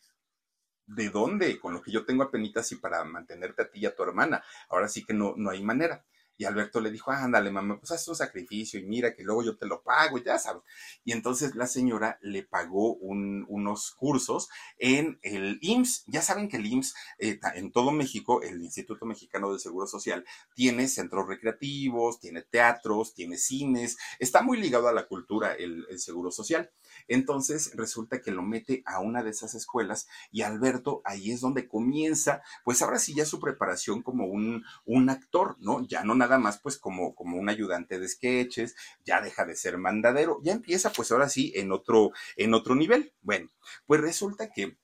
[0.85, 1.59] ¿De dónde?
[1.59, 4.43] Con lo que yo tengo apenas y para mantenerte a ti y a tu hermana.
[4.69, 6.05] Ahora sí que no, no hay manera.
[6.39, 9.57] Y Alberto le dijo, ándale, mamá, pues haz un sacrificio y mira que luego yo
[9.57, 10.63] te lo pago, ya sabes.
[11.03, 14.47] Y entonces la señora le pagó un, unos cursos
[14.77, 16.05] en el IMSS.
[16.07, 20.23] Ya saben que el IMSS, eh, en todo México, el Instituto Mexicano del Seguro Social,
[20.55, 26.31] tiene centros recreativos, tiene teatros, tiene cines, está muy ligado a la cultura el Seguro
[26.31, 26.71] Social.
[27.09, 31.67] Entonces resulta que lo mete a una de esas escuelas y Alberto ahí es donde
[31.67, 34.63] comienza, pues ahora sí ya su preparación como un,
[35.09, 35.85] actor, ¿no?
[35.87, 39.77] Ya no nada más pues como, como un ayudante de sketches, ya deja de ser
[39.79, 43.11] mandadero, ya empieza pues ahora sí en otro, en otro nivel.
[43.21, 43.49] Bueno,
[43.87, 44.77] pues resulta que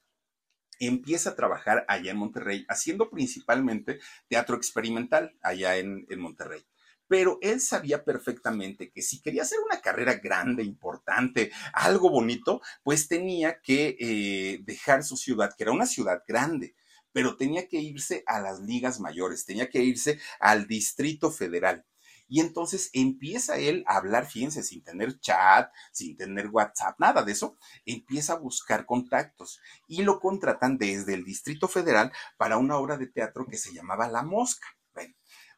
[0.79, 6.65] empieza a trabajar allá en Monterrey, haciendo principalmente teatro experimental allá en, en Monterrey
[7.07, 13.07] pero él sabía perfectamente que si quería hacer una carrera grande, importante, algo bonito, pues
[13.07, 16.75] tenía que eh, dejar su ciudad, que era una ciudad grande,
[17.11, 21.85] pero tenía que irse a las ligas mayores, tenía que irse al Distrito Federal.
[22.27, 27.31] Y entonces empieza él a hablar, fíjense, sin tener chat, sin tener WhatsApp, nada de
[27.31, 32.97] eso, empieza a buscar contactos y lo contratan desde el Distrito Federal para una obra
[32.97, 34.74] de teatro que se llamaba La Mosca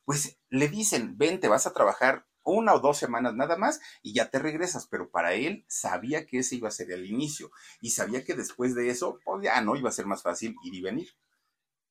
[0.07, 4.13] pues le dicen, ven, te vas a trabajar una o dos semanas nada más y
[4.13, 7.89] ya te regresas, pero para él sabía que ese iba a ser el inicio y
[7.89, 10.81] sabía que después de eso, pues ya no iba a ser más fácil ir y
[10.81, 11.09] venir.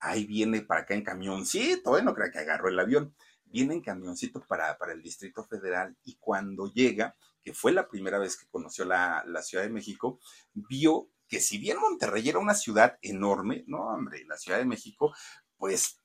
[0.01, 2.03] Ahí viene para acá en camioncito, ¿eh?
[2.03, 6.17] no creo que agarró el avión, viene en camioncito para, para el Distrito Federal y
[6.17, 10.21] cuando llega, que fue la primera vez que conoció la, la Ciudad de México,
[10.55, 15.15] vio que si bien Monterrey era una ciudad enorme, no, hombre, la Ciudad de México,
[15.59, 16.01] pues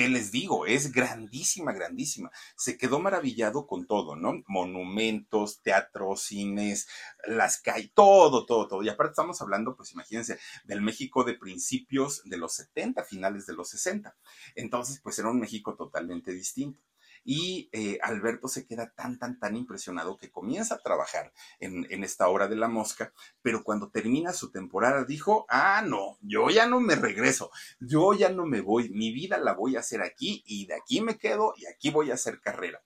[0.00, 0.64] ¿Qué les digo?
[0.64, 2.30] Es grandísima, grandísima.
[2.56, 4.42] Se quedó maravillado con todo, ¿no?
[4.46, 6.88] Monumentos, teatros, cines,
[7.26, 8.82] las calles, todo, todo, todo.
[8.82, 13.52] Y aparte estamos hablando, pues imagínense, del México de principios de los 70, finales de
[13.52, 14.16] los 60.
[14.54, 16.80] Entonces, pues era un México totalmente distinto.
[17.24, 22.02] Y eh, Alberto se queda tan, tan, tan impresionado que comienza a trabajar en, en,
[22.04, 26.66] esta obra de la mosca, pero cuando termina su temporada dijo, ah, no, yo ya
[26.66, 30.42] no me regreso, yo ya no me voy, mi vida la voy a hacer aquí
[30.46, 32.80] y de aquí me quedo y aquí voy a hacer carrera.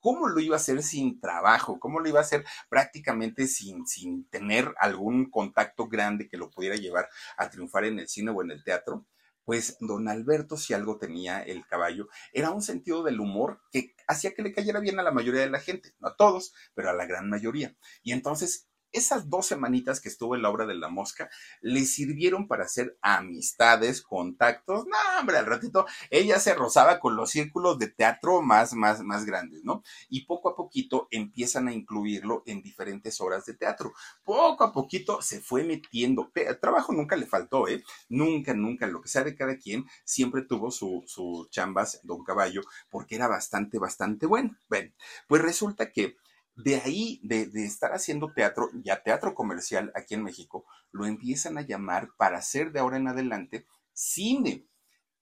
[0.00, 1.80] ¿Cómo lo iba a hacer sin trabajo?
[1.80, 6.76] ¿Cómo lo iba a hacer prácticamente sin, sin tener algún contacto grande que lo pudiera
[6.76, 9.04] llevar a triunfar en el cine o en el teatro?
[9.46, 14.34] Pues don Alberto, si algo tenía el caballo, era un sentido del humor que hacía
[14.34, 16.92] que le cayera bien a la mayoría de la gente, no a todos, pero a
[16.92, 17.76] la gran mayoría.
[18.02, 21.28] Y entonces esas dos semanitas que estuvo en la obra de la mosca
[21.60, 24.86] le sirvieron para hacer amistades, contactos.
[24.86, 29.24] No, hombre, al ratito ella se rozaba con los círculos de teatro más, más, más
[29.24, 29.82] grandes, ¿no?
[30.08, 33.92] Y poco a poquito empiezan a incluirlo en diferentes obras de teatro.
[34.24, 36.30] Poco a poquito se fue metiendo.
[36.60, 37.82] Trabajo nunca le faltó, ¿eh?
[38.08, 38.86] Nunca, nunca.
[38.86, 43.28] Lo que sea de cada quien, siempre tuvo su, su chambas, don Caballo, porque era
[43.28, 44.56] bastante, bastante bueno.
[44.68, 44.92] Bueno,
[45.28, 46.16] pues resulta que
[46.56, 51.58] de ahí, de, de, estar haciendo teatro, ya teatro comercial aquí en México, lo empiezan
[51.58, 54.66] a llamar para hacer de ahora en adelante cine.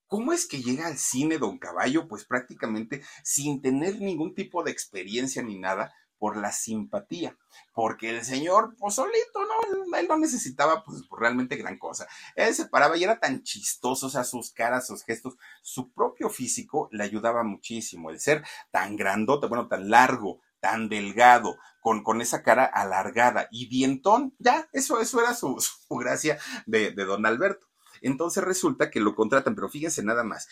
[0.07, 2.07] ¿Cómo es que llega al cine Don Caballo?
[2.07, 5.93] Pues prácticamente sin tener ningún tipo de experiencia ni nada,
[6.25, 7.37] por la simpatía,
[7.75, 9.99] porque el señor, pues solito, ¿no?
[9.99, 12.07] Él no necesitaba, pues, realmente gran cosa.
[12.35, 16.31] Él se paraba y era tan chistoso, o sea, sus caras, sus gestos, su propio
[16.31, 18.09] físico le ayudaba muchísimo.
[18.09, 23.69] El ser tan grandote, bueno, tan largo, tan delgado, con, con esa cara alargada y
[23.69, 25.59] dientón, ya, eso, eso era su,
[25.91, 27.67] gracia de, de don Alberto.
[28.01, 30.49] Entonces resulta que lo contratan, pero fíjense nada más.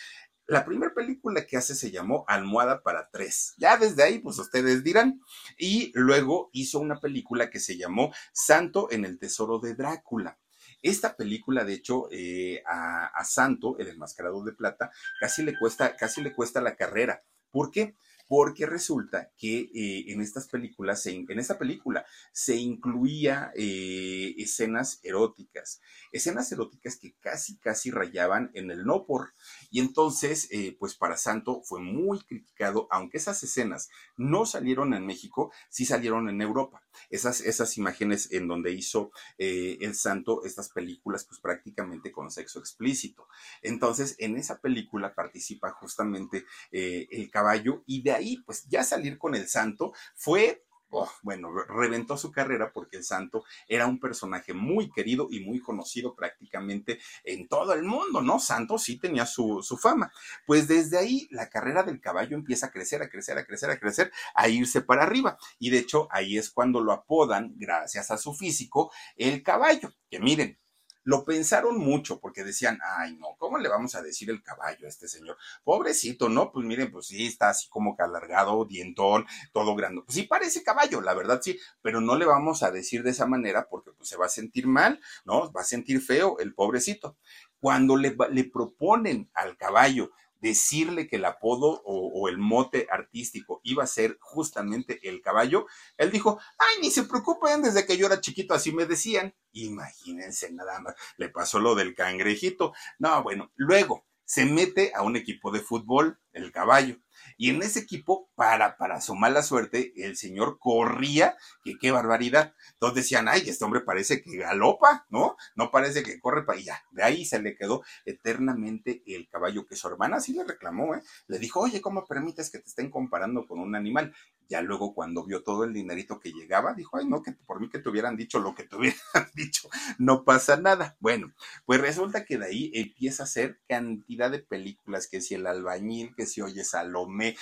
[0.46, 3.54] La primera película que hace se llamó Almohada para tres.
[3.56, 5.22] Ya desde ahí, pues ustedes dirán.
[5.56, 10.38] Y luego hizo una película que se llamó Santo en el Tesoro de Drácula.
[10.82, 16.20] Esta película, de hecho, eh, a, Santo, el enmascarado de plata, casi le cuesta, casi
[16.20, 17.22] le cuesta la carrera.
[17.50, 17.94] ¿Por qué?
[18.32, 25.82] Porque resulta que eh, en estas películas, en esta película se incluía eh, escenas eróticas,
[26.12, 29.34] escenas eróticas que casi, casi rayaban en el no por.
[29.70, 35.04] Y entonces, eh, pues para Santo fue muy criticado, aunque esas escenas no salieron en
[35.04, 36.82] México, sí salieron en Europa.
[37.10, 43.28] Esas, esas imágenes en donde hizo el Santo estas películas, pues prácticamente con sexo explícito.
[43.60, 49.34] Entonces, en esa película participa justamente el caballo y de ahí, pues ya salir con
[49.34, 54.90] el santo fue oh, bueno, reventó su carrera porque el santo era un personaje muy
[54.90, 58.38] querido y muy conocido prácticamente en todo el mundo, ¿no?
[58.38, 60.12] Santo sí tenía su, su, fama.
[60.46, 63.78] Pues desde ahí la carrera del caballo empieza a crecer, a crecer, a crecer, a
[63.78, 65.38] crecer, a irse para arriba.
[65.58, 69.92] Y de hecho ahí es cuando lo apodan, gracias a su físico, el caballo.
[70.10, 70.58] Que miren,
[71.04, 74.88] lo pensaron mucho porque decían, ay no, ¿cómo le vamos a decir el caballo a
[74.88, 75.36] este señor?
[75.64, 76.52] Pobrecito, ¿no?
[76.52, 80.02] Pues miren, pues sí, está así como que alargado, dientón, todo grande.
[80.04, 83.26] Pues sí parece caballo, la verdad sí, pero no le vamos a decir de esa
[83.26, 85.52] manera porque pues se va a sentir mal, ¿no?
[85.52, 87.16] Va a sentir feo el pobrecito.
[87.58, 90.10] Cuando le, le proponen al caballo
[90.42, 95.66] decirle que el apodo o, el mote artístico iba a ser justamente el caballo,
[95.96, 99.34] él dijo, ay, ni se preocupen, desde que yo era chiquito así me decían.
[99.52, 102.74] Imagínense nada más, le pasó lo del cangrejito.
[102.98, 106.96] No, bueno, luego se mete a un equipo de fútbol, el caballo.
[107.42, 112.54] Y en ese equipo, para, para su mala suerte, el señor corría, que qué barbaridad.
[112.74, 115.36] Entonces decían, ay, este hombre parece que galopa, ¿no?
[115.56, 116.84] No parece que corre para allá.
[116.92, 121.02] De ahí se le quedó eternamente el caballo que su hermana sí le reclamó, ¿eh?
[121.26, 124.14] Le dijo, oye, ¿cómo permites que te estén comparando con un animal?
[124.48, 127.68] Ya luego cuando vio todo el dinerito que llegaba, dijo, ay, no, que por mí
[127.68, 129.00] que te hubieran dicho lo que te hubieran
[129.34, 129.68] dicho,
[129.98, 130.96] no pasa nada.
[131.00, 131.32] Bueno,
[131.64, 136.14] pues resulta que de ahí empieza a hacer cantidad de películas, que si el albañil,
[136.14, 137.36] que si oye Salomé,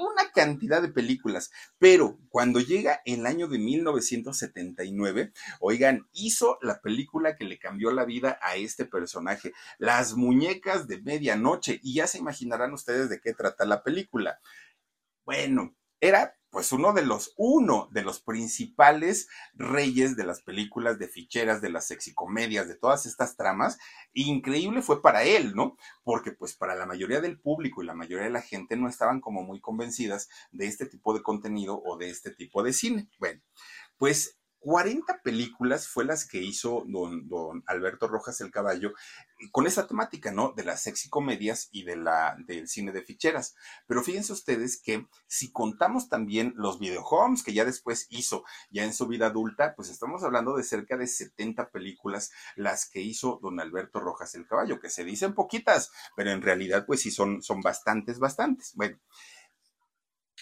[0.00, 1.50] una cantidad de películas.
[1.78, 8.04] Pero cuando llega el año de 1979, oigan, hizo la película que le cambió la
[8.04, 13.32] vida a este personaje, Las muñecas de medianoche, y ya se imaginarán ustedes de qué
[13.34, 14.40] trata la película.
[15.24, 21.08] Bueno, era pues uno de los, uno de los principales reyes de las películas de
[21.08, 23.78] ficheras, de las sexicomedias, de todas estas tramas,
[24.12, 25.76] increíble fue para él, ¿no?
[26.02, 29.20] Porque pues para la mayoría del público y la mayoría de la gente no estaban
[29.20, 33.08] como muy convencidas de este tipo de contenido o de este tipo de cine.
[33.18, 33.40] Bueno,
[33.96, 38.92] pues 40 películas fue las que hizo don, don, Alberto Rojas el Caballo
[39.52, 40.52] con esa temática, ¿no?
[40.52, 43.54] De las sexy comedias y de la, del cine de ficheras.
[43.86, 48.92] Pero fíjense ustedes que si contamos también los videohomes que ya después hizo, ya en
[48.92, 53.60] su vida adulta, pues estamos hablando de cerca de 70 películas las que hizo don
[53.60, 57.60] Alberto Rojas el Caballo, que se dicen poquitas, pero en realidad pues sí son, son
[57.62, 58.74] bastantes, bastantes.
[58.74, 58.98] Bueno.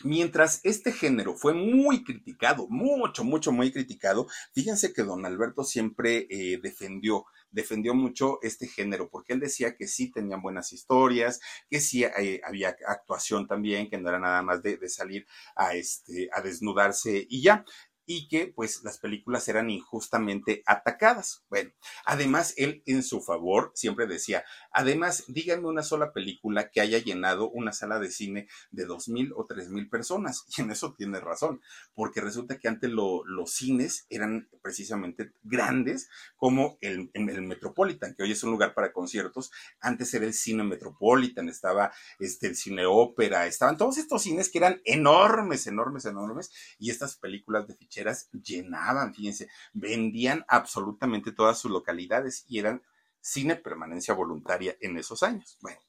[0.05, 6.26] Mientras este género fue muy criticado, mucho, mucho, muy criticado, fíjense que don Alberto siempre
[6.30, 11.80] eh, defendió defendió mucho este género, porque él decía que sí tenían buenas historias, que
[11.80, 15.26] sí eh, había actuación también, que no era nada más de, de, salir
[15.57, 17.64] a, este, a desnudarse y ya
[18.09, 21.45] y que pues las películas eran injustamente atacadas.
[21.51, 21.71] Bueno,
[22.07, 27.51] además él en su favor siempre decía, además díganme una sola película que haya llenado
[27.51, 30.47] una sala de cine de dos mil o tres mil personas.
[30.57, 31.61] Y en eso tiene razón,
[31.95, 38.33] porque resulta que antes los cines eran precisamente grandes como el, el Metropolitan, que hoy
[38.33, 39.53] es un lugar para conciertos.
[39.81, 44.59] Antes era el cine Metropolitan, estaba este, el cine ópera, estaban todos estos cines que
[44.59, 47.97] eran enormes, enormes, enormes, y estas películas de ficha
[48.32, 52.82] llenaban, fíjense, vendían absolutamente todas sus localidades y eran
[53.20, 55.59] cine permanencia voluntaria en esos años.
[55.61, 55.80] Bueno,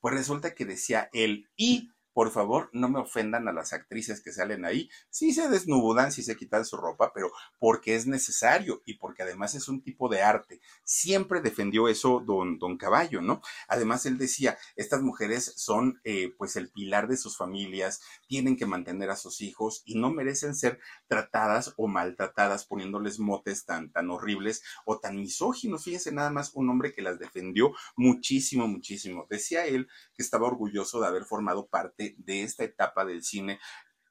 [0.00, 4.32] pues resulta que decía él, y por favor, no me ofendan a las actrices que
[4.32, 4.88] salen ahí.
[5.10, 9.56] Sí se desnudan, sí se quitan su ropa, pero porque es necesario y porque además
[9.56, 10.60] es un tipo de arte.
[10.84, 13.42] Siempre defendió eso don, don Caballo, ¿no?
[13.66, 18.66] Además, él decía, estas mujeres son eh, pues el pilar de sus familias, tienen que
[18.66, 24.08] mantener a sus hijos y no merecen ser tratadas o maltratadas poniéndoles motes tan, tan
[24.10, 25.82] horribles o tan misóginos.
[25.82, 29.26] Fíjense nada más un hombre que las defendió muchísimo, muchísimo.
[29.28, 33.58] Decía él que estaba orgulloso de haber formado parte de, esta etapa del cine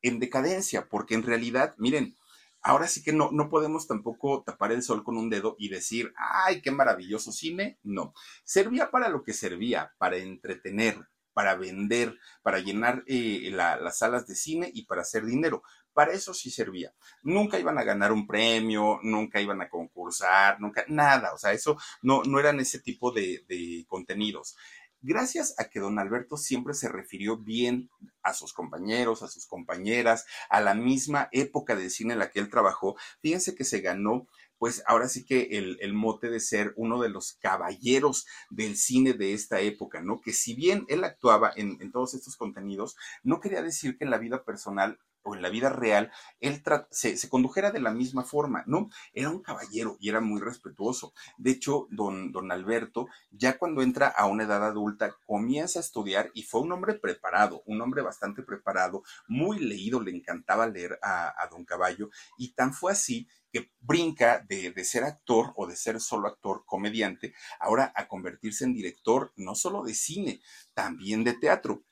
[0.01, 2.17] en decadencia, porque en realidad, miren,
[2.61, 6.13] ahora sí que no, no podemos tampoco tapar el sol con un dedo y decir,
[6.17, 7.79] ay, qué maravilloso cine.
[7.83, 8.13] No,
[8.43, 14.35] servía para lo que servía, para entretener, para vender, para llenar eh, las salas de
[14.35, 15.63] cine y para hacer dinero.
[15.93, 16.91] para eso sí servía.
[17.21, 21.77] Nunca iban a ganar un premio, nunca iban a concursar, nunca, nada, o sea, eso
[22.01, 24.55] no, no eran ese tipo de, de contenidos
[25.03, 27.89] gracias a que don Alberto siempre se refirió bien
[28.23, 32.39] a sus compañeros, a sus compañeras, a la misma época de cine en la que
[32.39, 34.27] él trabajó, fíjense que se ganó
[34.63, 35.49] pues ahora sí que
[35.81, 40.21] el, mote de ser uno de los caballeros del cine de esta época, ¿no?
[40.21, 44.09] Que si bien él actuaba en, en todos estos contenidos, no quería decir que en
[44.09, 46.61] la vida personal o en la vida real, él
[46.91, 48.89] se, condujera de la misma forma, ¿no?
[49.13, 51.13] Era un caballero y era muy respetuoso.
[51.37, 56.31] De hecho, don, don Alberto, ya cuando entra a una edad adulta, comienza a estudiar
[56.33, 61.33] y fue un hombre preparado, un hombre bastante preparado, muy leído, le encantaba leer a,
[61.41, 65.75] a don Caballo, y tan fue así que brinca de, de, ser actor o de
[65.75, 70.41] ser solo actor, comediante, ahora a convertirse en director no solo de cine,
[70.73, 71.83] también de teatro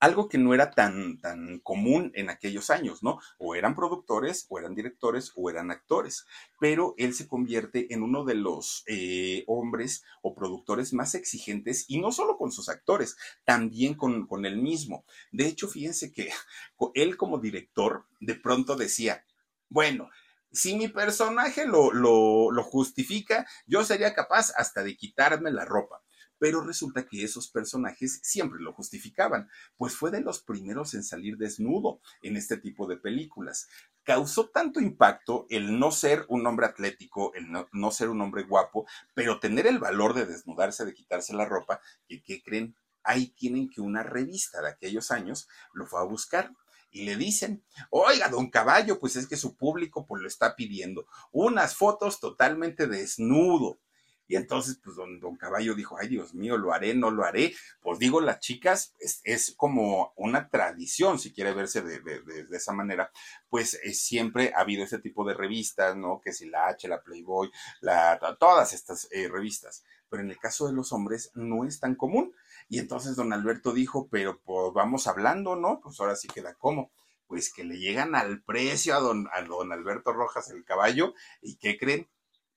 [0.00, 3.20] algo que no era tan, tan común en aquellos años, ¿no?
[3.38, 6.24] O eran productores, o eran directores, o eran actores,
[6.58, 12.00] pero él se convierte en uno de los eh, hombres o productores más exigentes, y
[12.00, 15.04] no solo con sus actores, también con, con él mismo.
[15.30, 16.30] De hecho, fíjense que
[16.94, 19.24] él como director de pronto decía,
[19.68, 20.08] bueno,
[20.50, 26.02] si mi personaje lo, lo, lo justifica, yo sería capaz hasta de quitarme la ropa
[26.40, 31.36] pero resulta que esos personajes siempre lo justificaban, pues fue de los primeros en salir
[31.36, 33.68] desnudo en este tipo de películas.
[34.02, 38.86] Causó tanto impacto el no ser un hombre atlético, el no, ser un hombre guapo,
[39.14, 42.74] pero tener el valor de desnudarse, de quitarse la ropa, que, ¿qué creen?
[43.02, 46.52] Ahí tienen que una revista de aquellos años lo fue a buscar
[46.90, 51.06] y le dicen, oiga, don Caballo, pues es que su público pues lo está pidiendo,
[51.32, 53.78] unas fotos totalmente desnudo.
[54.30, 57.52] Y entonces, pues don, don Caballo dijo, ay Dios mío, lo haré, no lo haré.
[57.82, 63.10] Pues digo, las chicas es, como una tradición, si quiere verse de, de, esa manera,
[63.48, 66.20] pues eh, siempre ha habido ese tipo de revistas, ¿no?
[66.20, 67.50] Que si la H, la Playboy,
[67.80, 69.82] la, todas estas eh, revistas.
[70.08, 72.32] Pero en el caso de los hombres no es tan común.
[72.68, 75.80] Y entonces don Alberto dijo, pero pues vamos hablando, ¿no?
[75.80, 76.92] Pues ahora sí queda como
[77.26, 81.56] pues que le llegan al precio a don, a don Alberto Rojas el caballo, ¿y
[81.56, 82.08] qué creen?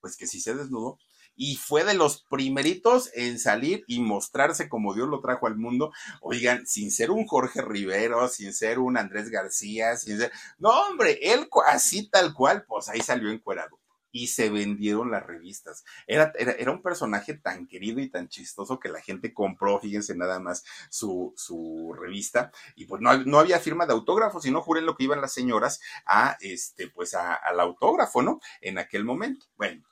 [0.02, 0.98] Pues que si se desnudó,
[1.36, 5.92] y fue de los primeritos en salir y mostrarse como Dios lo trajo al mundo.
[6.22, 11.20] Oigan, sin ser un Jorge Rivero, sin ser un Andrés García, sin ser, no hombre,
[11.22, 13.80] él así tal cual, pues ahí salió encuerado
[14.14, 15.84] y se vendieron las revistas.
[16.06, 20.40] Era, era, un personaje tan querido y tan chistoso que la gente compró, fíjense nada
[20.40, 22.52] más, su, su revista.
[22.76, 25.82] Y pues no, no había firma de autógrafo, sino juren lo que iban las señoras
[26.06, 28.40] a, este, pues al autógrafo, ¿no?
[28.62, 29.48] En aquel momento.
[29.58, 29.84] Bueno,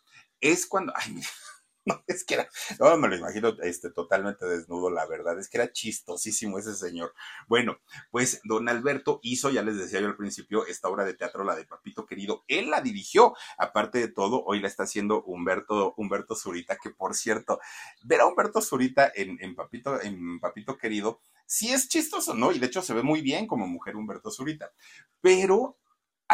[0.42, 1.22] es cuando, ay,
[1.86, 5.58] no, es que era, no me lo imagino este, totalmente desnudo, la verdad, es que
[5.58, 7.14] era chistosísimo ese señor.
[7.48, 7.78] Bueno,
[8.12, 11.56] pues don Alberto hizo, ya les decía yo al principio, esta obra de teatro, la
[11.56, 16.36] de Papito Querido, él la dirigió, aparte de todo, hoy la está haciendo Humberto, Humberto
[16.36, 17.60] Zurita, que por cierto,
[18.04, 22.52] ver a Humberto Zurita en, en, Papito, en Papito Querido, sí es chistoso, ¿no?
[22.52, 24.72] Y de hecho se ve muy bien como mujer Humberto Zurita,
[25.20, 25.78] pero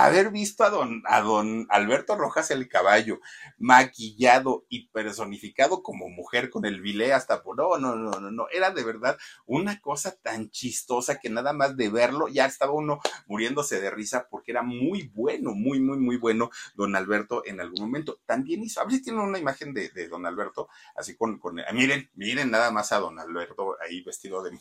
[0.05, 3.19] haber visto a don, a don Alberto Rojas el caballo
[3.57, 8.45] maquillado y personificado como mujer con el bilé hasta por no, no, no, no, no,
[8.51, 9.17] era de verdad
[9.47, 14.27] una cosa tan chistosa que nada más de verlo ya estaba uno muriéndose de risa
[14.29, 18.19] porque era muy bueno, muy, muy, muy bueno don Alberto en algún momento.
[18.27, 22.11] También hizo, a ver si tienen una imagen de, don Alberto, así con, con, miren,
[22.13, 24.51] miren nada más a don Alberto ahí vestido de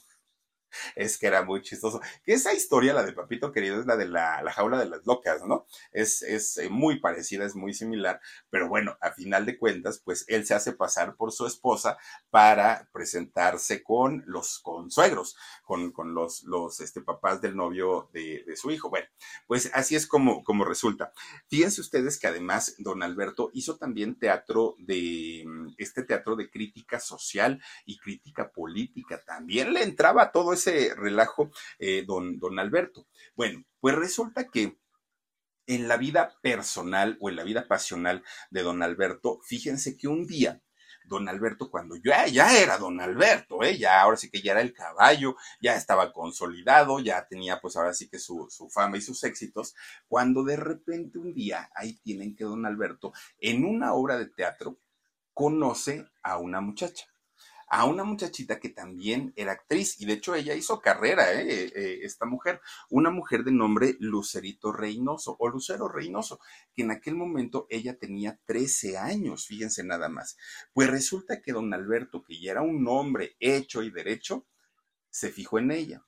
[0.95, 2.01] es que era muy chistoso.
[2.25, 5.43] Que esa historia, la de Papito Querido, es la de la, jaula de las locas,
[5.45, 5.67] ¿no?
[5.93, 8.21] Es, es eh, muy parecida, es muy similar,
[8.51, 11.99] pero bueno, a final de cuentas, pues él se hace pasar por su esposa
[12.31, 18.57] para presentarse con los consuegros, con, con los, los este, papás del novio de, de
[18.57, 18.91] su hijo.
[18.91, 19.07] Bueno,
[19.47, 21.13] pues así es como, como resulta.
[21.49, 25.45] Fíjense ustedes que además don Alberto hizo también teatro de,
[25.79, 29.23] este teatro de crítica social y crítica política.
[29.25, 33.07] También le entraba todo ese relajo eh, don, don Alberto.
[33.35, 34.79] Bueno, pues resulta que
[35.67, 40.27] en la vida personal o en la vida pasional de don Alberto, fíjense que un
[40.27, 40.63] día
[41.07, 43.79] don Alberto cuando ya, ya era don Alberto, ¿eh?
[43.79, 47.95] ya ahora sí que ya era el caballo, ya estaba consolidado, ya tenía pues ahora
[47.95, 49.75] sí que su, su, fama y sus éxitos,
[50.09, 54.79] cuando de repente un día ahí tienen que don Alberto en una obra de teatro
[55.33, 57.07] conoce a una muchacha
[57.69, 61.71] a una muchachita que también era actriz y de hecho ella hizo carrera, ¿eh?
[61.75, 62.61] Eh, esta mujer,
[62.91, 66.41] una mujer de nombre Lucerito Reynoso o Lucero Reynoso,
[66.75, 70.37] que en aquel momento ella tenía 13 años, fíjense nada más.
[70.73, 74.47] Pues resulta que don Alberto, que ya era un hombre hecho y derecho,
[75.11, 76.07] se fijó en ella.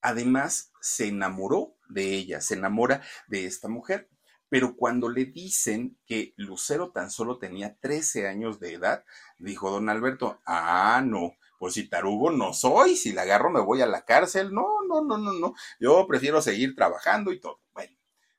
[0.00, 4.08] Además, se enamoró de ella, se enamora de esta mujer.
[4.48, 9.04] Pero cuando le dicen que Lucero tan solo tenía 13 años de edad,
[9.38, 13.82] dijo don Alberto, ah, no, pues si tarugo no soy, si la agarro me voy
[13.82, 17.60] a la cárcel, no, no, no, no, no, yo prefiero seguir trabajando y todo.
[17.74, 17.96] Bueno,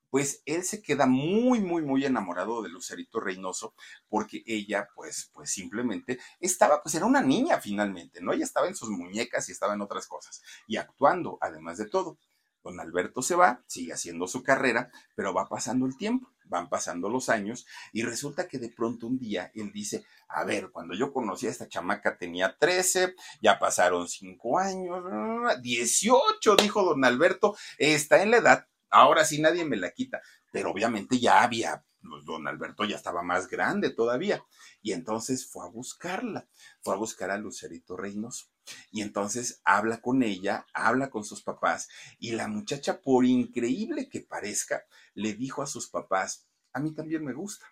[0.10, 3.76] pues él se queda muy, muy, muy enamorado de Lucerito Reynoso
[4.07, 8.34] porque ella, pues, pues simplemente estaba, pues era una niña finalmente, ¿no?
[8.34, 12.18] Ella estaba en sus muñecas y estaba en otras cosas y actuando, además de todo.
[12.64, 17.10] Don Alberto se va, sigue haciendo su carrera, pero va pasando el tiempo, van pasando
[17.10, 21.14] los años y resulta que de pronto un día él dice, a ver, cuando yo
[21.14, 28.22] conocí a esta chamaca tenía 13, ya pasaron 5 años, 18, dijo don Alberto, está
[28.22, 32.47] en la edad, ahora sí nadie me la quita, pero obviamente ya había pues, don
[32.47, 34.43] Alberto ya estaba más grande todavía.
[34.82, 36.47] Y entonces fue a buscarla,
[36.82, 38.47] fue a buscar a Lucerito Reynoso.
[38.91, 41.89] Y entonces habla con ella, habla con sus papás.
[42.20, 47.24] Y la muchacha, por increíble que parezca, le dijo a sus papás, a mí también
[47.24, 47.65] me gusta.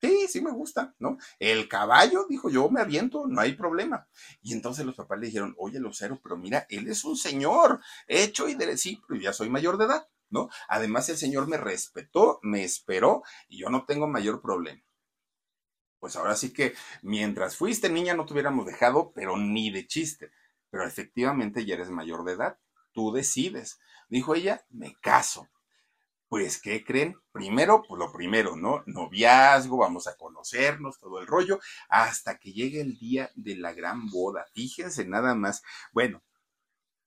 [0.00, 1.18] Sí, sí me gusta, ¿no?
[1.38, 4.08] El caballo, dijo yo, me aviento, no hay problema.
[4.40, 8.48] Y entonces los papás le dijeron, oye, Lucero, pero mira, él es un señor, hecho
[8.48, 10.08] y de sí, pero ya soy mayor de edad.
[10.30, 10.48] ¿no?
[10.68, 14.82] Además, el Señor me respetó, me esperó y yo no tengo mayor problema.
[16.00, 20.32] Pues ahora sí que mientras fuiste niña no te hubiéramos dejado, pero ni de chiste.
[20.70, 22.58] Pero efectivamente ya eres mayor de edad,
[22.92, 23.78] tú decides.
[24.08, 25.48] Dijo ella, me caso.
[26.28, 27.16] Pues, ¿qué creen?
[27.32, 28.84] Primero, pues lo primero, ¿no?
[28.86, 34.08] Noviazgo, vamos a conocernos, todo el rollo, hasta que llegue el día de la gran
[34.10, 34.46] boda.
[34.54, 35.64] Fíjense nada más.
[35.92, 36.22] Bueno,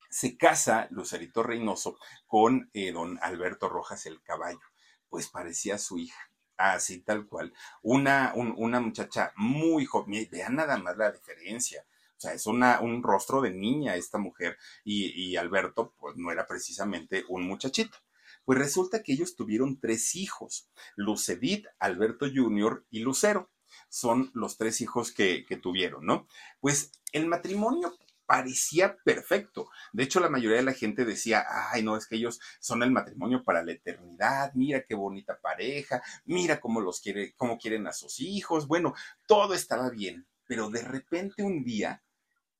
[0.09, 4.59] se casa Lucerito Reynoso con eh, don Alberto Rojas el Caballo.
[5.07, 7.53] Pues parecía su hija, así tal cual.
[7.81, 11.85] Una, una muchacha muy joven, vean nada más la diferencia.
[12.17, 16.31] O sea, es una, un rostro de niña esta mujer y, y Alberto pues no
[16.31, 17.97] era precisamente un muchachito.
[18.45, 22.85] Pues resulta que ellos tuvieron tres hijos, Lucedit, Alberto Jr.
[22.89, 23.49] y Lucero.
[23.89, 26.27] Son los tres hijos que, que tuvieron, ¿no?
[26.59, 27.93] Pues el matrimonio
[28.25, 29.69] parecía perfecto.
[29.91, 32.91] De hecho, la mayoría de la gente decía, ay, no, es que ellos son el
[32.91, 37.93] matrimonio para la eternidad, mira qué bonita pareja, mira cómo los quiere, cómo quieren a
[37.93, 38.67] sus hijos.
[38.67, 38.93] Bueno,
[39.27, 42.03] todo estaba bien, pero de repente un día,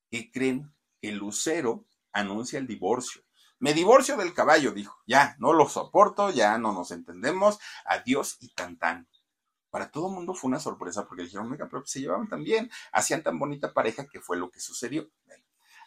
[0.09, 0.74] ¿qué creen?
[1.01, 3.24] Que Lucero anuncia el divorcio.
[3.59, 4.97] Me divorcio del caballo, dijo.
[5.07, 7.59] Ya, no lo soporto, ya no nos entendemos.
[7.86, 8.78] Adiós y tan.
[9.70, 12.70] Para todo el mundo fue una sorpresa porque dijeron, oiga, pero se llevaban tan bien,
[12.91, 15.09] hacían tan bonita pareja que fue lo que sucedió.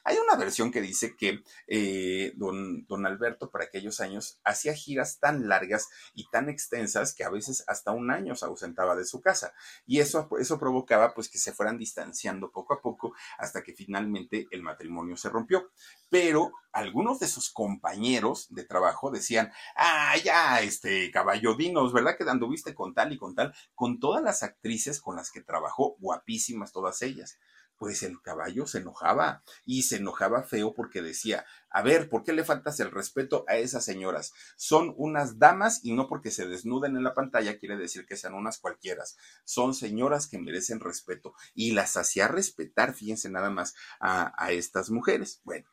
[0.08, 5.48] Hay una versión que dice que eh, don, Alberto para aquellos años hacía giras tan
[5.48, 9.52] largas y tan extensas que a veces hasta un año se ausentaba de su casa.
[9.84, 14.46] Y eso, eso provocaba pues que se fueran distanciando poco a poco hasta que finalmente
[14.52, 15.72] el matrimonio se rompió.
[16.08, 22.30] Pero algunos de sus compañeros de trabajo decían, ah, ya, este caballo, dinos, ¿verdad que
[22.30, 23.52] anduviste con tal y con tal?
[23.74, 27.40] Con todas las actrices con las que trabajó, guapísimas todas ellas
[27.78, 32.32] pues el caballo se enojaba y se enojaba feo porque decía, a ver, ¿por qué
[32.32, 34.32] le faltas el respeto a esas señoras?
[34.56, 38.34] Son unas damas y no porque se desnuden en la pantalla quiere decir que sean
[38.34, 39.16] unas cualquieras.
[39.44, 44.90] Son señoras que merecen respeto y las hacía respetar, fíjense nada más, a, a estas
[44.90, 45.40] mujeres.
[45.44, 45.68] Bueno,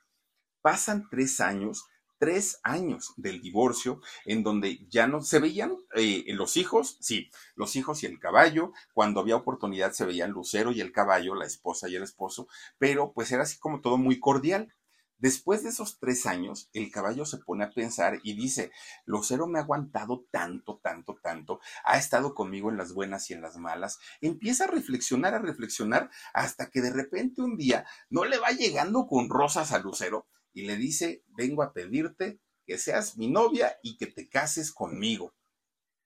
[0.62, 1.86] pasan tres años
[2.24, 7.76] tres años del divorcio, en donde ya no se veían eh, los hijos, sí, los
[7.76, 11.89] hijos y el caballo, cuando había oportunidad se veían Lucero y el caballo, la esposa
[11.89, 12.47] y el esposo,
[12.78, 14.74] pero pues era así como todo muy cordial.
[15.17, 18.71] Después de esos tres años, el caballo se pone a pensar y dice,
[19.03, 23.41] Lucero me ha aguantado tanto, tanto, tanto, ha estado conmigo en las buenas y en
[23.41, 28.38] las malas, empieza a reflexionar, a reflexionar, hasta que de repente un día no le
[28.38, 33.28] va llegando con rosas a Lucero y le dice, vengo a pedirte que seas mi
[33.28, 35.34] novia y que te cases conmigo.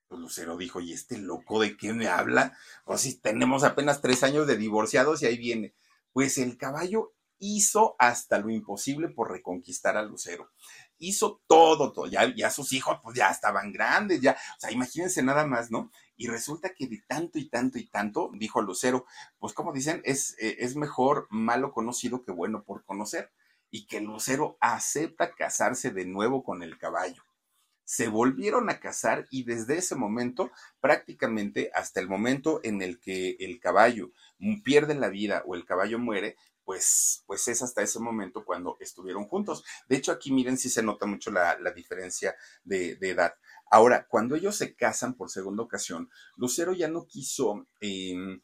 [0.07, 2.57] Pues Lucero dijo, ¿y este loco de qué me habla?
[2.85, 5.75] Pues si tenemos apenas tres años de divorciados y ahí viene.
[6.13, 10.49] Pues el caballo hizo hasta lo imposible por reconquistar a Lucero.
[10.97, 12.07] Hizo todo, todo.
[12.07, 15.91] Ya, ya sus hijos pues ya estaban grandes, ya, o sea, imagínense nada más, ¿no?
[16.15, 19.05] Y resulta que de tanto y tanto y tanto, dijo Lucero,
[19.37, 23.31] pues como dicen, es, eh, es mejor malo conocido que bueno por conocer
[23.77, 27.21] y que Lucero acepta casarse de nuevo con el caballo.
[27.83, 30.49] Se volvieron a casar y desde ese momento,
[30.81, 34.09] prácticamente hasta el momento en el que el caballo
[34.63, 39.27] pierde la vida o el caballo muere, pues, pues es hasta ese momento cuando estuvieron
[39.27, 39.63] juntos.
[39.87, 43.35] De hecho, aquí miren si se nota mucho la, diferencia de, edad.
[43.69, 48.41] Ahora, cuando ellos se casan por segunda ocasión, Lucero ya no quiso em,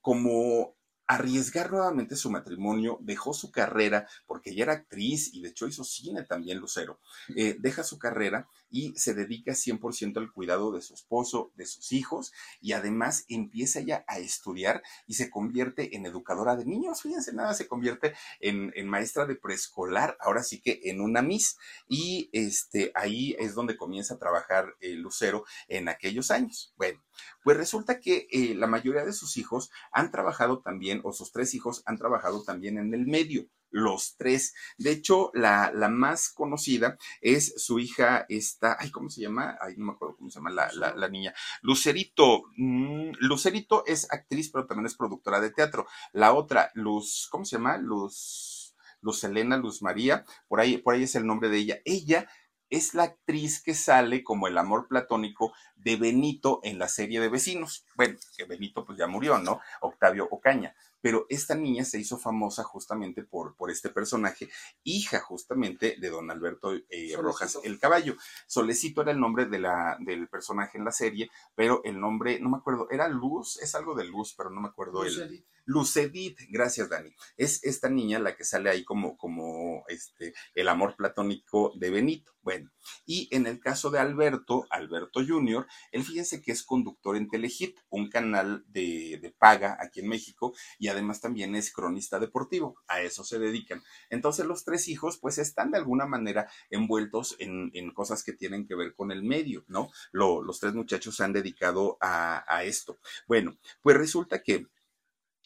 [0.00, 0.74] como
[1.14, 5.84] arriesgar nuevamente su matrimonio, dejó su carrera, porque ella era actriz y de hecho hizo
[5.84, 7.00] cine también Lucero,
[7.36, 11.92] eh, deja su carrera y se dedica 100% al cuidado de su esposo, de sus
[11.92, 17.02] hijos y además empieza ya a estudiar y se convierte en educadora de niños.
[17.02, 21.56] Fíjense, nada, se convierte en, maestra de preescolar, ahora sí que en una Miss
[21.88, 26.74] y este, ahí es donde comienza a trabajar Lucero en aquellos años.
[26.76, 27.02] Bueno,
[27.44, 31.54] pues resulta que eh, la mayoría de sus hijos han trabajado también, o sus tres
[31.54, 34.54] hijos han trabajado también en el medio los tres.
[34.78, 39.58] De hecho, la, más conocida es su hija, esta, ay, ¿cómo se llama?
[39.60, 41.34] Ay, no me acuerdo cómo se llama la, niña.
[41.62, 42.44] Lucerito.
[42.56, 45.86] Mm, Lucerito es actriz, pero también es productora de teatro.
[46.12, 47.78] La otra, Luz, ¿cómo se llama?
[47.78, 51.78] Luz, Luz Elena, Luz María, por ahí, por ahí es el nombre de ella.
[51.84, 52.28] Ella
[52.70, 57.28] es la actriz que sale como el amor platónico de Benito en la serie de
[57.28, 57.84] vecinos.
[57.96, 59.60] Bueno, que Benito pues ya murió, ¿no?
[59.82, 64.48] Octavio Ocaña pero esta niña se hizo famosa justamente por, por este personaje,
[64.84, 68.16] hija justamente de don Alberto eh, Rojas el Caballo.
[68.46, 72.48] Solecito era el nombre de la, del personaje en la serie, pero el nombre, no
[72.48, 76.88] me acuerdo, era Luz, es algo de Luz, pero no me acuerdo el, Lucedit, gracias
[76.88, 77.14] Dani.
[77.36, 82.32] Es esta niña la que sale ahí como, como este, el amor platónico de Benito.
[82.42, 82.72] Bueno,
[83.06, 87.78] y en el caso de Alberto, Alberto Jr., él fíjense que es conductor en Telehit,
[87.88, 93.00] un canal de, de, paga aquí en México, y además también es cronista deportivo, a
[93.00, 93.80] eso se dedican.
[94.10, 98.66] Entonces los tres hijos pues están de alguna manera envueltos en, en cosas que tienen
[98.66, 99.90] que ver con el medio, ¿no?
[100.12, 102.98] los tres muchachos se han dedicado a, a esto.
[103.28, 104.66] Bueno, pues resulta que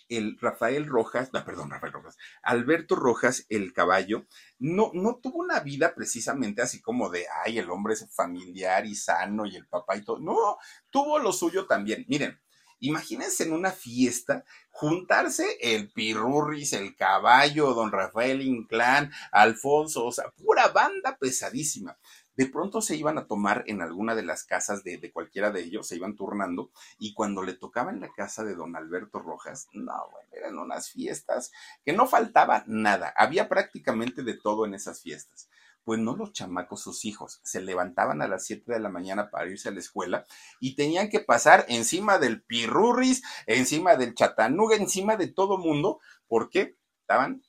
[0.09, 4.27] el Rafael Rojas, no, perdón, Rafael Rojas, Alberto Rojas, el caballo,
[4.59, 8.95] no, no tuvo una vida precisamente así como de, ay, el hombre es familiar y
[8.95, 10.19] sano y el papá y todo.
[10.19, 10.59] No,
[10.91, 12.05] tuvo lo suyo también.
[12.09, 12.41] Miren,
[12.79, 20.31] imagínense en una fiesta juntarse el Pirurris, el caballo, don Rafael Inclán, Alfonso, o sea,
[20.31, 21.99] pura banda pesadísima
[22.37, 25.89] de pronto se iban a tomar en alguna de las casas de, cualquiera de ellos,
[25.89, 29.95] se iban turnando, y cuando le tocaba en la casa de don Alberto Rojas, no,
[30.11, 31.51] bueno, eran unas fiestas
[31.85, 35.49] que no faltaba nada, había prácticamente de todo en esas fiestas.
[35.85, 39.49] Pues no los chamacos, sus hijos, se levantaban a las 7 de la mañana para
[39.49, 40.27] irse a la escuela
[40.59, 46.77] y tenían que pasar encima del pirurris, encima del chatanuga, encima de todo mundo, porque
[47.03, 47.45] estaban